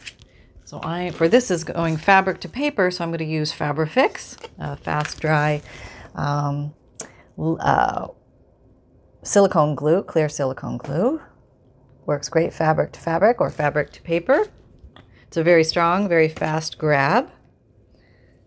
So 0.65 0.81
I, 0.83 1.11
for 1.11 1.29
this 1.29 1.51
is 1.51 1.65
going 1.65 1.97
fabric 1.97 2.41
to 2.41 2.49
paper, 2.49 2.91
so 2.91 3.05
I'm 3.05 3.11
going 3.11 3.19
to 3.19 3.25
use 3.25 3.53
Fabrifix, 3.53 4.37
uh, 4.59 4.77
fast 4.77 5.21
dry 5.21 5.63
um, 6.15 6.75
uh, 7.39 8.09
silicone 9.23 9.75
glue, 9.75 10.03
clear 10.03 10.29
silicone 10.29 10.79
glue. 10.79 11.21
Works 12.07 12.29
great 12.29 12.53
fabric 12.53 12.93
to 12.93 13.01
fabric 13.01 13.41
or 13.41 13.51
fabric 13.51 13.93
to 13.93 14.03
paper. 14.03 14.47
It's 15.27 15.37
a 15.37 15.43
very 15.43 15.65
strong, 15.65 16.09
very 16.09 16.29
fast 16.29 16.77
grab. 16.79 17.31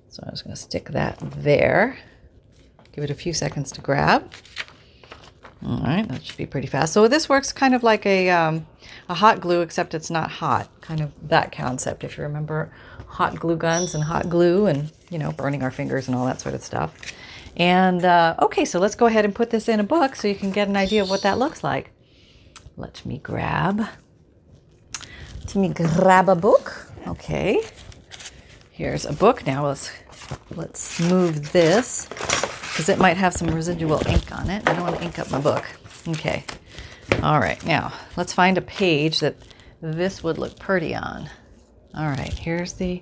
So 0.09 0.23
I'm 0.23 0.31
just 0.31 0.43
going 0.43 0.55
to 0.55 0.61
stick 0.61 0.89
that 0.89 1.17
there. 1.19 1.97
Give 2.93 3.03
it 3.03 3.09
a 3.09 3.15
few 3.15 3.33
seconds 3.33 3.71
to 3.73 3.81
grab. 3.81 4.31
All 5.65 5.79
right, 5.79 6.07
that 6.07 6.23
should 6.23 6.37
be 6.37 6.45
pretty 6.45 6.67
fast. 6.67 6.93
So 6.93 7.07
this 7.07 7.27
works 7.27 7.51
kind 7.51 7.73
of 7.73 7.83
like 7.83 8.05
a, 8.05 8.29
um, 8.29 8.67
a 9.09 9.15
hot 9.15 9.41
glue, 9.41 9.61
except 9.61 9.93
it's 9.93 10.09
not 10.09 10.29
hot. 10.29 10.69
Kind 10.81 11.01
of 11.01 11.11
that 11.29 11.51
concept, 11.51 12.03
if 12.03 12.17
you 12.17 12.23
remember 12.23 12.71
hot 13.07 13.39
glue 13.39 13.57
guns 13.57 13.95
and 13.95 14.03
hot 14.03 14.29
glue 14.29 14.67
and, 14.67 14.91
you 15.09 15.17
know, 15.17 15.31
burning 15.31 15.63
our 15.63 15.71
fingers 15.71 16.07
and 16.07 16.15
all 16.15 16.25
that 16.25 16.39
sort 16.39 16.53
of 16.53 16.63
stuff. 16.63 16.95
And 17.55 18.05
uh, 18.05 18.35
okay, 18.39 18.65
so 18.65 18.79
let's 18.79 18.95
go 18.95 19.07
ahead 19.07 19.25
and 19.25 19.33
put 19.33 19.49
this 19.49 19.67
in 19.67 19.79
a 19.79 19.83
book 19.83 20.15
so 20.15 20.27
you 20.27 20.35
can 20.35 20.51
get 20.51 20.67
an 20.67 20.77
idea 20.77 21.01
of 21.01 21.09
what 21.09 21.23
that 21.23 21.39
looks 21.39 21.63
like. 21.63 21.91
Let 22.75 23.03
me 23.03 23.17
grab. 23.17 23.87
Let 25.39 25.55
me 25.55 25.69
grab 25.69 26.29
a 26.29 26.35
book. 26.35 26.91
Okay. 27.07 27.63
Here's 28.69 29.05
a 29.05 29.13
book. 29.13 29.47
Now 29.47 29.65
let's 29.65 29.91
let's 30.51 30.99
move 30.99 31.51
this 31.51 32.07
because 32.77 32.89
it 32.89 32.99
might 32.99 33.17
have 33.17 33.33
some 33.33 33.47
residual 33.47 34.07
ink 34.07 34.31
on 34.31 34.51
it. 34.51 34.69
I 34.69 34.73
don't 34.75 34.83
want 34.83 34.97
to 34.97 35.03
ink 35.03 35.17
up 35.17 35.31
my 35.31 35.41
book. 35.41 35.65
Okay. 36.09 36.43
All 37.23 37.39
right. 37.39 37.65
Now 37.65 37.91
let's 38.15 38.33
find 38.33 38.55
a 38.55 38.61
page 38.61 39.21
that 39.21 39.35
this 39.81 40.23
would 40.23 40.37
look 40.37 40.59
pretty 40.59 40.93
on. 40.93 41.27
All 41.95 42.05
right. 42.05 42.31
Here's 42.31 42.73
the. 42.73 43.01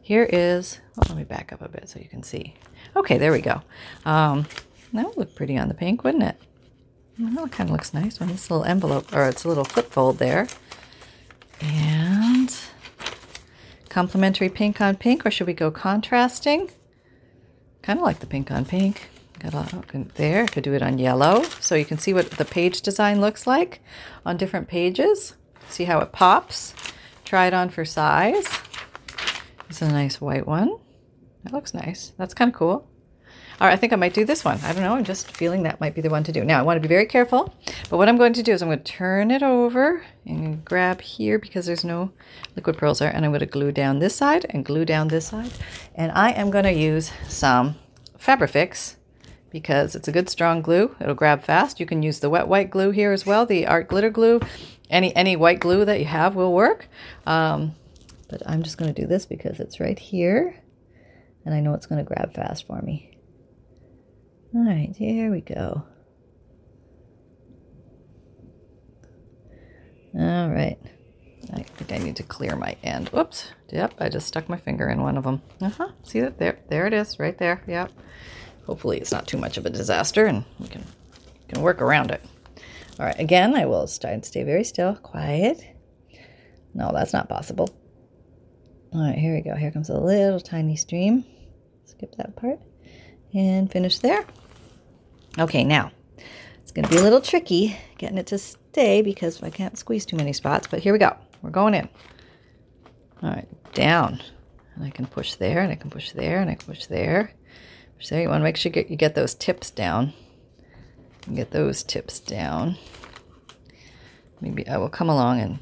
Here 0.00 0.22
is. 0.22 0.78
Well, 0.94 1.06
let 1.08 1.18
me 1.18 1.24
back 1.24 1.52
up 1.52 1.60
a 1.60 1.68
bit 1.68 1.88
so 1.88 1.98
you 1.98 2.08
can 2.08 2.22
see. 2.22 2.54
Okay, 2.94 3.18
there 3.18 3.32
we 3.32 3.40
go. 3.40 3.62
Um, 4.04 4.46
that 4.92 5.04
would 5.04 5.16
look 5.16 5.34
pretty 5.34 5.58
on 5.58 5.66
the 5.66 5.74
pink, 5.74 6.04
wouldn't 6.04 6.22
it? 6.22 6.40
Well, 7.18 7.46
it 7.46 7.50
kind 7.50 7.68
of 7.68 7.72
looks 7.72 7.92
nice 7.92 8.20
on 8.20 8.28
this 8.28 8.48
little 8.48 8.64
envelope, 8.64 9.12
or 9.12 9.28
it's 9.28 9.42
a 9.42 9.48
little 9.48 9.64
flip 9.64 9.90
fold 9.90 10.18
there. 10.18 10.46
And 11.60 12.54
complementary 13.88 14.50
pink 14.50 14.80
on 14.80 14.94
pink, 14.94 15.26
or 15.26 15.32
should 15.32 15.48
we 15.48 15.52
go 15.52 15.72
contrasting? 15.72 16.70
Kind 17.82 17.98
of 17.98 18.04
like 18.04 18.20
the 18.20 18.26
pink 18.28 18.52
on 18.52 18.64
pink. 18.64 19.08
There. 20.14 20.46
Could 20.46 20.64
do 20.64 20.74
it 20.74 20.82
on 20.82 20.98
yellow, 20.98 21.42
so 21.60 21.74
you 21.74 21.84
can 21.84 21.98
see 21.98 22.12
what 22.12 22.30
the 22.32 22.44
page 22.44 22.80
design 22.80 23.20
looks 23.20 23.46
like 23.46 23.80
on 24.24 24.36
different 24.36 24.68
pages. 24.68 25.34
See 25.68 25.84
how 25.84 26.00
it 26.00 26.12
pops. 26.12 26.74
Try 27.24 27.46
it 27.46 27.54
on 27.54 27.70
for 27.70 27.84
size. 27.84 28.46
It's 29.68 29.82
a 29.82 29.88
nice 29.88 30.20
white 30.20 30.46
one. 30.46 30.76
That 31.44 31.52
looks 31.52 31.74
nice. 31.74 32.12
That's 32.16 32.34
kind 32.34 32.50
of 32.50 32.54
cool. 32.56 32.88
All 33.58 33.66
right, 33.66 33.72
I 33.72 33.76
think 33.76 33.94
I 33.94 33.96
might 33.96 34.12
do 34.12 34.26
this 34.26 34.44
one. 34.44 34.58
I 34.62 34.74
don't 34.74 34.82
know. 34.82 34.94
I'm 34.94 35.04
just 35.04 35.34
feeling 35.34 35.62
that 35.62 35.80
might 35.80 35.94
be 35.94 36.02
the 36.02 36.10
one 36.10 36.24
to 36.24 36.32
do. 36.32 36.44
Now, 36.44 36.58
I 36.58 36.62
want 36.62 36.76
to 36.76 36.86
be 36.86 36.92
very 36.92 37.06
careful. 37.06 37.54
But 37.88 37.96
what 37.96 38.06
I'm 38.06 38.18
going 38.18 38.34
to 38.34 38.42
do 38.42 38.52
is 38.52 38.60
I'm 38.60 38.68
going 38.68 38.80
to 38.80 38.84
turn 38.84 39.30
it 39.30 39.42
over 39.42 40.04
and 40.26 40.62
grab 40.62 41.00
here 41.00 41.38
because 41.38 41.64
there's 41.64 41.84
no 41.84 42.12
liquid 42.54 42.76
pearls 42.76 42.98
there. 42.98 43.10
And 43.10 43.24
I'm 43.24 43.30
going 43.30 43.40
to 43.40 43.46
glue 43.46 43.72
down 43.72 43.98
this 43.98 44.14
side 44.14 44.44
and 44.50 44.62
glue 44.62 44.84
down 44.84 45.08
this 45.08 45.28
side. 45.28 45.52
And 45.94 46.12
I 46.12 46.32
am 46.32 46.50
going 46.50 46.64
to 46.64 46.72
use 46.72 47.10
some 47.28 47.76
Fabrifix 48.18 48.96
because 49.56 49.94
it's 49.94 50.06
a 50.06 50.12
good 50.12 50.28
strong 50.28 50.60
glue. 50.60 50.94
It'll 51.00 51.14
grab 51.14 51.42
fast. 51.42 51.80
You 51.80 51.86
can 51.86 52.02
use 52.02 52.20
the 52.20 52.28
wet 52.28 52.46
white 52.46 52.68
glue 52.68 52.90
here 52.90 53.10
as 53.10 53.24
well, 53.24 53.46
the 53.46 53.66
art 53.66 53.88
glitter 53.88 54.10
glue. 54.10 54.38
Any, 54.90 55.16
any 55.16 55.34
white 55.34 55.60
glue 55.60 55.86
that 55.86 55.98
you 55.98 56.04
have 56.04 56.34
will 56.34 56.52
work. 56.52 56.90
Um, 57.26 57.74
but 58.28 58.42
I'm 58.44 58.62
just 58.62 58.76
going 58.76 58.92
to 58.92 59.00
do 59.00 59.08
this 59.08 59.24
because 59.24 59.58
it's 59.58 59.80
right 59.80 59.98
here 59.98 60.62
and 61.46 61.54
I 61.54 61.60
know 61.60 61.72
it's 61.72 61.86
going 61.86 62.04
to 62.04 62.14
grab 62.14 62.34
fast 62.34 62.66
for 62.66 62.82
me. 62.82 63.16
All 64.54 64.62
right, 64.62 64.94
here 64.94 65.30
we 65.30 65.40
go. 65.40 65.84
All 70.14 70.50
right. 70.50 70.76
I 71.54 71.62
think 71.62 71.92
I 71.92 72.04
need 72.04 72.16
to 72.16 72.24
clear 72.24 72.56
my 72.56 72.76
end. 72.82 73.08
Whoops. 73.08 73.52
Yep, 73.70 73.94
I 74.00 74.10
just 74.10 74.26
stuck 74.26 74.50
my 74.50 74.58
finger 74.58 74.90
in 74.90 75.00
one 75.00 75.16
of 75.16 75.24
them. 75.24 75.40
Uh-huh. 75.62 75.92
See 76.02 76.20
that? 76.20 76.38
There, 76.38 76.58
there 76.68 76.86
it 76.86 76.92
is, 76.92 77.18
right 77.18 77.38
there. 77.38 77.62
Yep. 77.66 77.92
Hopefully 78.66 78.98
it's 78.98 79.12
not 79.12 79.26
too 79.26 79.38
much 79.38 79.56
of 79.56 79.66
a 79.66 79.70
disaster 79.70 80.26
and 80.26 80.44
we 80.58 80.68
can, 80.68 80.84
can 81.48 81.62
work 81.62 81.80
around 81.80 82.10
it. 82.10 82.22
All 82.98 83.06
right, 83.06 83.18
again, 83.18 83.54
I 83.54 83.66
will 83.66 83.86
try 83.86 84.10
and 84.10 84.24
stay 84.24 84.42
very 84.42 84.64
still, 84.64 84.96
quiet. 84.96 85.62
No, 86.74 86.90
that's 86.92 87.12
not 87.12 87.28
possible. 87.28 87.68
All 88.92 89.00
right, 89.00 89.18
here 89.18 89.34
we 89.34 89.42
go. 89.42 89.54
Here 89.54 89.70
comes 89.70 89.90
a 89.90 89.98
little 89.98 90.40
tiny 90.40 90.76
stream 90.76 91.24
skip 91.84 92.14
that 92.16 92.36
part 92.36 92.60
and 93.34 93.70
finish 93.70 93.98
there. 93.98 94.24
Okay, 95.38 95.64
now 95.64 95.90
let's 96.58 96.72
going 96.72 96.84
to 96.84 96.90
be 96.90 96.96
a 96.96 97.02
little 97.02 97.20
tricky 97.20 97.76
getting 97.98 98.18
it 98.18 98.26
to 98.28 98.38
stay 98.38 99.02
because 99.02 99.42
I 99.42 99.50
can't 99.50 99.78
squeeze 99.78 100.06
too 100.06 100.16
many 100.16 100.32
spots, 100.32 100.66
but 100.66 100.80
here 100.80 100.92
we 100.92 100.98
go. 100.98 101.16
We're 101.42 101.50
going 101.50 101.74
in. 101.74 101.88
All 103.22 103.30
right, 103.30 103.48
down. 103.74 104.20
And 104.74 104.84
I 104.84 104.90
can 104.90 105.06
push 105.06 105.36
there, 105.36 105.60
and 105.60 105.72
I 105.72 105.74
can 105.74 105.90
push 105.90 106.12
there, 106.12 106.40
and 106.40 106.50
I 106.50 106.54
can 106.54 106.66
push 106.66 106.86
there. 106.86 107.32
There. 108.08 108.22
You 108.22 108.28
want 108.28 108.40
to 108.40 108.44
make 108.44 108.56
sure 108.56 108.70
you 108.70 108.74
get, 108.74 108.90
you 108.90 108.96
get 108.96 109.14
those 109.14 109.34
tips 109.34 109.70
down. 109.70 110.12
Get 111.34 111.50
those 111.50 111.82
tips 111.82 112.20
down. 112.20 112.76
Maybe 114.40 114.68
I 114.68 114.76
will 114.76 114.88
come 114.88 115.08
along 115.08 115.40
and, 115.40 115.58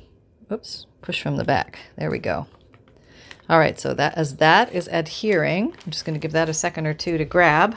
oops, 0.52 0.86
push 1.00 1.22
from 1.22 1.36
the 1.36 1.44
back. 1.44 1.78
There 1.96 2.10
we 2.10 2.18
go. 2.18 2.46
All 3.48 3.58
right, 3.58 3.78
so 3.80 3.94
that 3.94 4.14
as 4.16 4.36
that 4.36 4.72
is 4.74 4.88
adhering, 4.88 5.74
I'm 5.84 5.90
just 5.90 6.04
going 6.04 6.14
to 6.14 6.20
give 6.20 6.32
that 6.32 6.48
a 6.48 6.54
second 6.54 6.86
or 6.86 6.92
two 6.92 7.16
to 7.16 7.24
grab. 7.24 7.76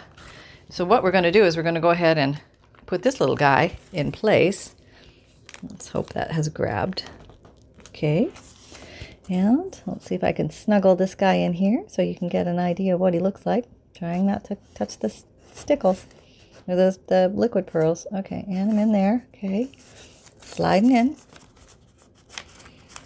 So 0.69 0.83
what 0.83 1.01
we're 1.01 1.11
going 1.11 1.23
to 1.23 1.31
do 1.31 1.45
is 1.45 1.55
we're 1.55 1.63
going 1.63 1.75
to 1.75 1.81
go 1.81 1.91
ahead 1.91 2.17
and 2.17 2.41
put 2.85 3.03
this 3.03 3.21
little 3.21 3.35
guy 3.35 3.77
in 3.93 4.11
place. 4.11 4.75
Let's 5.63 5.89
hope 5.89 6.09
that 6.13 6.31
has 6.31 6.49
grabbed. 6.49 7.09
Okay. 7.89 8.31
And 9.29 9.79
let's 9.85 10.05
see 10.05 10.15
if 10.15 10.23
I 10.23 10.33
can 10.33 10.49
snuggle 10.49 10.95
this 10.95 11.15
guy 11.15 11.35
in 11.35 11.53
here 11.53 11.83
so 11.87 12.01
you 12.01 12.15
can 12.15 12.27
get 12.27 12.47
an 12.47 12.59
idea 12.59 12.95
of 12.95 12.99
what 12.99 13.13
he 13.13 13.19
looks 13.19 13.45
like. 13.45 13.65
Trying 13.97 14.27
not 14.27 14.43
to 14.45 14.57
touch 14.75 14.99
the 14.99 15.11
stickles 15.53 16.05
or 16.67 16.75
those 16.75 16.97
the 17.07 17.29
liquid 17.33 17.65
pearls. 17.65 18.05
Okay, 18.13 18.45
and 18.47 18.69
I'm 18.69 18.77
in 18.77 18.91
there. 18.91 19.25
Okay. 19.33 19.71
Sliding 20.39 20.91
in. 20.91 21.15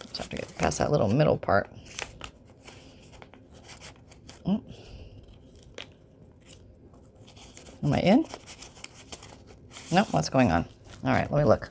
Just 0.02 0.18
have 0.18 0.30
to 0.30 0.36
get 0.36 0.58
past 0.58 0.80
that 0.80 0.92
little 0.92 1.08
middle 1.08 1.38
part. 1.38 1.70
Mm. 4.46 4.62
Am 7.84 7.94
I 7.94 8.00
in? 8.00 8.26
No, 9.92 10.04
what's 10.12 10.30
going 10.30 10.52
on? 10.52 10.66
All 11.04 11.12
right, 11.12 11.32
let 11.32 11.40
me 11.40 11.46
look. 11.46 11.70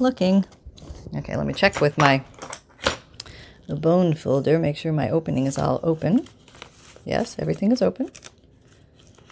Looking. 0.00 0.44
Okay, 1.14 1.36
let 1.36 1.46
me 1.46 1.52
check 1.52 1.80
with 1.80 1.96
my 1.96 2.24
the 3.68 3.76
bone 3.76 4.14
folder. 4.14 4.58
Make 4.58 4.76
sure 4.76 4.92
my 4.92 5.10
opening 5.10 5.46
is 5.46 5.58
all 5.58 5.78
open. 5.82 6.26
Yes, 7.04 7.36
everything 7.38 7.72
is 7.72 7.82
open. 7.82 8.10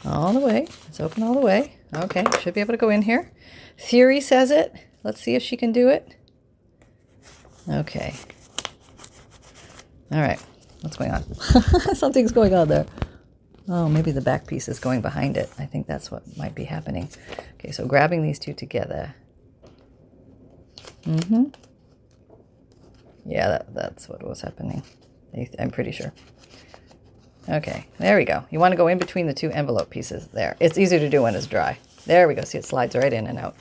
All 0.04 0.32
the 0.32 0.40
way. 0.40 0.66
It's 0.88 1.00
open 1.00 1.22
all 1.22 1.34
the 1.34 1.40
way. 1.40 1.76
Okay, 1.94 2.24
should 2.40 2.54
be 2.54 2.60
able 2.60 2.72
to 2.72 2.78
go 2.78 2.88
in 2.88 3.02
here. 3.02 3.32
Theory 3.78 4.20
says 4.20 4.50
it. 4.50 4.74
Let's 5.02 5.20
see 5.20 5.34
if 5.34 5.42
she 5.42 5.56
can 5.56 5.72
do 5.72 5.88
it. 5.88 6.16
Okay. 7.68 8.14
All 10.12 10.20
right. 10.20 10.40
What's 10.80 10.96
going 10.96 11.10
on? 11.10 11.22
Something's 11.94 12.32
going 12.32 12.54
on 12.54 12.68
there. 12.68 12.86
Oh, 13.68 13.88
maybe 13.88 14.10
the 14.10 14.20
back 14.20 14.46
piece 14.46 14.68
is 14.68 14.80
going 14.80 15.00
behind 15.00 15.36
it. 15.36 15.50
I 15.58 15.66
think 15.66 15.86
that's 15.86 16.10
what 16.10 16.36
might 16.36 16.54
be 16.54 16.64
happening. 16.64 17.08
Okay, 17.54 17.70
so 17.70 17.86
grabbing 17.86 18.22
these 18.22 18.38
two 18.38 18.54
together. 18.54 19.14
Mm-hmm. 21.02 21.44
Yeah, 23.26 23.48
that, 23.48 23.74
that's 23.74 24.08
what 24.08 24.22
was 24.22 24.40
happening. 24.40 24.82
I'm 25.58 25.70
pretty 25.70 25.92
sure. 25.92 26.12
Okay, 27.48 27.86
there 27.98 28.16
we 28.16 28.24
go. 28.24 28.44
You 28.50 28.60
want 28.60 28.72
to 28.72 28.76
go 28.76 28.86
in 28.86 28.98
between 28.98 29.26
the 29.26 29.34
two 29.34 29.50
envelope 29.50 29.90
pieces 29.90 30.28
there. 30.28 30.56
It's 30.60 30.78
easier 30.78 30.98
to 30.98 31.08
do 31.08 31.22
when 31.22 31.34
it's 31.34 31.46
dry. 31.46 31.78
There 32.06 32.28
we 32.28 32.34
go. 32.34 32.42
See, 32.42 32.58
it 32.58 32.64
slides 32.64 32.94
right 32.94 33.12
in 33.12 33.26
and 33.26 33.38
out. 33.38 33.56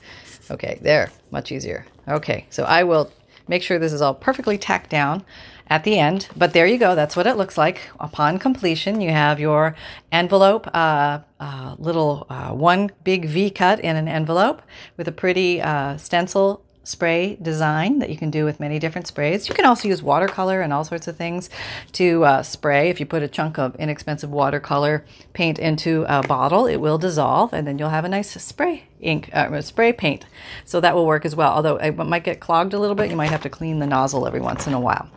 Okay, 0.50 0.78
there. 0.82 1.10
Much 1.30 1.52
easier. 1.52 1.86
Okay, 2.08 2.46
so 2.50 2.64
I 2.64 2.84
will 2.84 3.12
make 3.48 3.62
sure 3.62 3.78
this 3.78 3.92
is 3.92 4.02
all 4.02 4.14
perfectly 4.14 4.58
tacked 4.58 4.90
down 4.90 5.24
at 5.68 5.84
the 5.84 5.98
end. 5.98 6.28
But 6.36 6.52
there 6.52 6.66
you 6.66 6.78
go. 6.78 6.94
That's 6.94 7.16
what 7.16 7.26
it 7.26 7.36
looks 7.36 7.56
like 7.56 7.90
upon 7.98 8.38
completion. 8.38 9.00
You 9.00 9.10
have 9.10 9.40
your 9.40 9.74
envelope, 10.12 10.68
uh, 10.74 11.20
uh, 11.38 11.76
little 11.78 12.26
uh, 12.28 12.50
one 12.50 12.90
big 13.04 13.26
V 13.26 13.50
cut 13.50 13.80
in 13.80 13.96
an 13.96 14.08
envelope 14.08 14.62
with 14.96 15.08
a 15.08 15.12
pretty 15.12 15.60
uh, 15.60 15.96
stencil 15.96 16.64
spray 16.90 17.36
design 17.40 18.00
that 18.00 18.10
you 18.10 18.16
can 18.16 18.30
do 18.30 18.44
with 18.44 18.60
many 18.60 18.78
different 18.78 19.06
sprays. 19.06 19.48
You 19.48 19.54
can 19.54 19.64
also 19.64 19.88
use 19.88 20.02
watercolor 20.02 20.60
and 20.60 20.72
all 20.72 20.84
sorts 20.84 21.08
of 21.08 21.16
things 21.16 21.48
to 21.92 22.24
uh, 22.24 22.42
spray. 22.42 22.90
If 22.90 23.00
you 23.00 23.06
put 23.06 23.22
a 23.22 23.28
chunk 23.28 23.58
of 23.58 23.74
inexpensive 23.76 24.30
watercolor 24.30 25.04
paint 25.32 25.58
into 25.58 26.04
a 26.08 26.22
bottle, 26.26 26.66
it 26.66 26.76
will 26.76 26.98
dissolve 26.98 27.52
and 27.52 27.66
then 27.66 27.78
you'll 27.78 27.90
have 27.90 28.04
a 28.04 28.08
nice 28.08 28.30
spray 28.30 28.89
ink, 29.00 29.30
uh, 29.32 29.60
spray 29.60 29.92
paint. 29.92 30.26
So 30.64 30.80
that 30.80 30.94
will 30.94 31.06
work 31.06 31.24
as 31.24 31.34
well. 31.34 31.52
Although 31.52 31.76
it 31.76 31.96
might 31.96 32.24
get 32.24 32.40
clogged 32.40 32.74
a 32.74 32.78
little 32.78 32.94
bit, 32.94 33.10
you 33.10 33.16
might 33.16 33.30
have 33.30 33.42
to 33.42 33.50
clean 33.50 33.78
the 33.78 33.86
nozzle 33.86 34.26
every 34.26 34.40
once 34.40 34.66
in 34.66 34.72
a 34.72 34.80
while. 34.80 35.08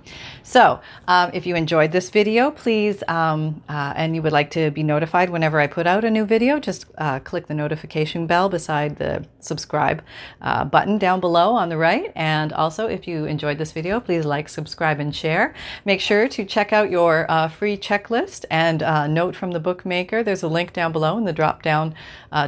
So 0.44 0.82
um, 1.08 1.32
if 1.34 1.46
you 1.46 1.56
enjoyed 1.56 1.94
this 1.94 2.10
video, 2.10 2.52
please, 2.52 3.02
um, 3.08 3.64
uh, 3.70 3.94
and 3.96 4.14
you 4.14 4.22
would 4.22 4.34
like 4.34 4.52
to 4.52 4.72
be 4.72 4.84
notified 4.84 5.30
whenever 5.30 5.60
I 5.60 5.68
put 5.68 5.88
out 5.88 6.04
a 6.04 6.10
new 6.10 6.26
video, 6.26 6.60
just 6.60 6.86
uh, 6.98 7.20
click 7.20 7.48
the 7.48 7.54
notification 7.54 8.28
bell 8.28 8.50
beside 8.50 8.98
the 8.98 9.26
subscribe 9.40 10.04
uh, 10.42 10.66
button 10.66 10.98
down 10.98 11.22
below 11.22 11.54
on 11.54 11.70
the 11.70 11.78
right. 11.78 12.12
And 12.16 12.52
also, 12.52 12.88
if 12.88 13.08
you 13.08 13.26
enjoyed 13.26 13.58
this 13.58 13.72
video, 13.72 14.00
please 14.02 14.26
like, 14.26 14.50
subscribe, 14.50 15.00
and 15.00 15.16
share. 15.16 15.56
Make 15.86 16.02
sure 16.02 16.28
to 16.28 16.46
check 16.46 16.74
out 16.74 16.92
your 16.92 17.26
uh, 17.32 17.48
free 17.48 17.78
checklist 17.78 18.44
and 18.52 18.84
uh, 18.84 19.08
note 19.08 19.36
from 19.36 19.52
the 19.52 19.60
bookmaker. 19.60 20.24
There's 20.24 20.44
a 20.44 20.50
link 20.50 20.74
down 20.74 20.92
below 20.92 21.18
in 21.18 21.24
the 21.24 21.34
drop 21.34 21.64
down 21.64 21.96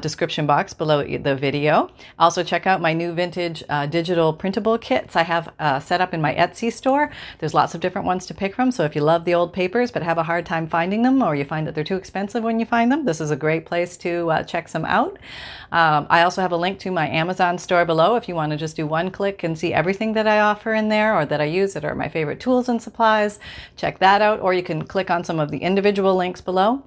description 0.02 0.46
box 0.48 0.74
below 0.74 1.02
the 1.26 1.36
video. 1.36 1.92
Also, 2.18 2.42
check 2.42 2.66
out 2.66 2.80
my 2.80 2.94
new 2.94 3.12
vintage 3.12 3.62
uh, 3.68 3.86
digital 3.86 4.32
printable 4.32 4.78
kits 4.78 5.18
I 5.18 5.24
have 5.24 5.54
uh, 5.60 5.82
set 5.82 6.00
up 6.00 6.14
in 6.14 6.22
my 6.22 6.34
Etsy 6.34 6.72
store. 6.72 7.12
There's 7.40 7.54
lots 7.54 7.76
of 7.76 7.82
different 7.82 8.08
ones 8.08 8.26
to 8.28 8.34
pick 8.34 8.56
from. 8.56 8.72
So, 8.72 8.86
if 8.86 8.96
you 8.96 9.02
love 9.02 9.26
the 9.26 9.34
old 9.34 9.52
papers 9.52 9.92
but 9.92 10.04
have 10.04 10.18
a 10.18 10.24
hard 10.24 10.46
time 10.46 10.68
finding 10.68 11.02
them, 11.02 11.22
or 11.22 11.36
you 11.36 11.44
find 11.44 11.68
that 11.68 11.76
they're 11.76 11.84
too 11.84 11.98
expensive 11.98 12.44
when 12.44 12.62
you 12.62 12.66
find 12.66 12.90
them, 12.90 13.04
this 13.04 13.20
is 13.20 13.32
a 13.32 13.36
great 13.36 13.66
place 13.66 13.98
to 13.98 14.32
uh, 14.32 14.44
check 14.44 14.70
some 14.70 14.86
out. 14.86 15.20
Um, 15.72 16.08
I 16.10 16.22
also 16.22 16.42
have 16.42 16.54
a 16.54 16.58
link 16.58 16.80
to 16.80 16.92
my 16.92 17.10
Amazon 17.10 17.58
store 17.58 17.84
below 17.84 18.16
if 18.16 18.30
you 18.30 18.36
want 18.36 18.52
to 18.52 18.58
just 18.58 18.78
do 18.78 18.88
one 18.88 19.12
click 19.12 19.44
and 19.44 19.58
see 19.58 19.74
everything 19.74 20.14
that 20.14 20.28
I 20.28 20.40
offer 20.40 20.74
in 20.74 20.88
there 20.88 21.18
or 21.18 21.26
that 21.26 21.42
I 21.42 21.46
use 21.46 21.74
that 21.74 21.84
are 21.84 21.96
my 21.96 22.08
favorite 22.08 22.40
tools 22.40 22.70
and 22.70 22.82
supplies. 22.82 23.40
Check 23.76 24.00
that 24.00 24.22
out, 24.22 24.40
or 24.40 24.54
you 24.54 24.64
can 24.64 24.86
click 24.86 25.10
on 25.10 25.24
some 25.24 25.40
of 25.40 25.52
the 25.52 25.58
individual 25.58 26.16
links 26.16 26.42
below. 26.42 26.84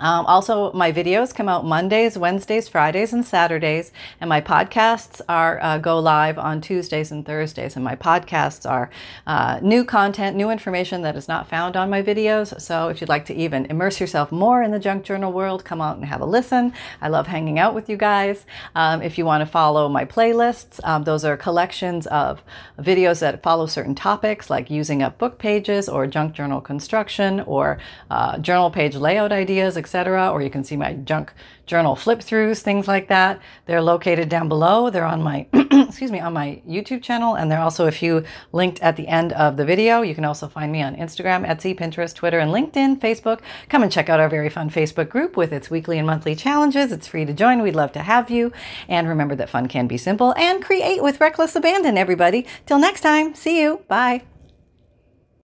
Um, 0.00 0.24
also, 0.24 0.72
my 0.72 0.90
videos 0.90 1.34
come 1.34 1.48
out 1.48 1.66
Mondays, 1.66 2.16
Wednesdays, 2.16 2.68
Fridays, 2.68 3.12
and 3.12 3.24
Saturdays, 3.24 3.92
and 4.20 4.28
my 4.28 4.40
podcasts 4.40 5.20
are 5.28 5.60
uh, 5.62 5.76
go 5.76 5.98
live 5.98 6.38
on 6.38 6.62
Tuesdays 6.62 7.12
and 7.12 7.24
Thursdays. 7.24 7.76
And 7.76 7.84
my 7.84 7.96
podcasts 7.96 8.68
are 8.68 8.90
uh, 9.26 9.60
new 9.62 9.84
content, 9.84 10.36
new 10.36 10.50
information 10.50 11.02
that 11.02 11.16
is 11.16 11.28
not 11.28 11.48
found 11.48 11.76
on 11.76 11.90
my 11.90 12.02
videos. 12.02 12.58
So, 12.60 12.88
if 12.88 13.00
you'd 13.00 13.10
like 13.10 13.26
to 13.26 13.34
even 13.34 13.66
immerse 13.66 14.00
yourself 14.00 14.32
more 14.32 14.62
in 14.62 14.70
the 14.70 14.78
junk 14.78 15.04
journal 15.04 15.32
world, 15.32 15.64
come 15.64 15.82
out 15.82 15.96
and 15.96 16.06
have 16.06 16.22
a 16.22 16.26
listen. 16.26 16.72
I 17.02 17.08
love 17.08 17.26
hanging 17.26 17.58
out 17.58 17.74
with 17.74 17.90
you 17.90 17.98
guys. 17.98 18.46
Um, 18.74 19.02
if 19.02 19.18
you 19.18 19.26
want 19.26 19.42
to 19.42 19.46
follow 19.46 19.88
my 19.88 20.06
playlists, 20.06 20.80
um, 20.82 21.04
those 21.04 21.26
are 21.26 21.36
collections 21.36 22.06
of 22.06 22.42
videos 22.78 23.20
that 23.20 23.42
follow 23.42 23.66
certain 23.66 23.94
topics, 23.94 24.48
like 24.48 24.70
using 24.70 25.02
up 25.02 25.18
book 25.18 25.38
pages, 25.38 25.90
or 25.90 26.06
junk 26.06 26.32
journal 26.32 26.62
construction, 26.62 27.40
or 27.40 27.78
uh, 28.10 28.38
journal 28.38 28.70
page 28.70 28.96
layout 28.96 29.30
ideas, 29.30 29.76
etc 29.76 29.89
etc. 29.90 30.30
Or 30.30 30.40
you 30.40 30.50
can 30.50 30.62
see 30.62 30.76
my 30.76 30.94
junk 30.94 31.32
journal 31.66 31.96
flip 31.96 32.20
throughs, 32.20 32.60
things 32.60 32.86
like 32.86 33.08
that. 33.08 33.40
They're 33.66 33.82
located 33.82 34.28
down 34.28 34.48
below. 34.48 34.90
They're 34.90 35.04
on 35.04 35.22
my, 35.22 35.46
excuse 35.52 36.12
me, 36.12 36.20
on 36.20 36.32
my 36.32 36.62
YouTube 36.68 37.02
channel. 37.02 37.34
And 37.34 37.50
there 37.50 37.58
are 37.58 37.64
also 37.64 37.86
a 37.86 37.92
few 37.92 38.24
linked 38.52 38.80
at 38.80 38.96
the 38.96 39.08
end 39.08 39.32
of 39.32 39.56
the 39.56 39.64
video. 39.64 40.02
You 40.02 40.14
can 40.14 40.24
also 40.24 40.46
find 40.46 40.70
me 40.70 40.82
on 40.82 40.96
Instagram, 40.96 41.46
Etsy, 41.46 41.76
Pinterest, 41.76 42.14
Twitter, 42.14 42.38
and 42.38 42.52
LinkedIn, 42.52 43.00
Facebook. 43.00 43.40
Come 43.68 43.82
and 43.82 43.90
check 43.90 44.08
out 44.08 44.20
our 44.20 44.28
very 44.28 44.48
fun 44.48 44.70
Facebook 44.70 45.08
group 45.08 45.36
with 45.36 45.52
its 45.52 45.70
weekly 45.70 45.98
and 45.98 46.06
monthly 46.06 46.36
challenges. 46.36 46.92
It's 46.92 47.08
free 47.08 47.24
to 47.24 47.32
join. 47.32 47.62
We'd 47.62 47.76
love 47.76 47.92
to 47.92 48.02
have 48.02 48.30
you. 48.30 48.52
And 48.88 49.08
remember 49.08 49.34
that 49.36 49.50
fun 49.50 49.66
can 49.66 49.88
be 49.88 49.96
simple 49.96 50.34
and 50.36 50.62
create 50.62 51.02
with 51.02 51.20
reckless 51.20 51.56
abandon, 51.56 51.98
everybody. 51.98 52.46
Till 52.66 52.78
next 52.78 53.00
time, 53.00 53.34
see 53.34 53.60
you. 53.60 53.82
Bye. 53.88 54.22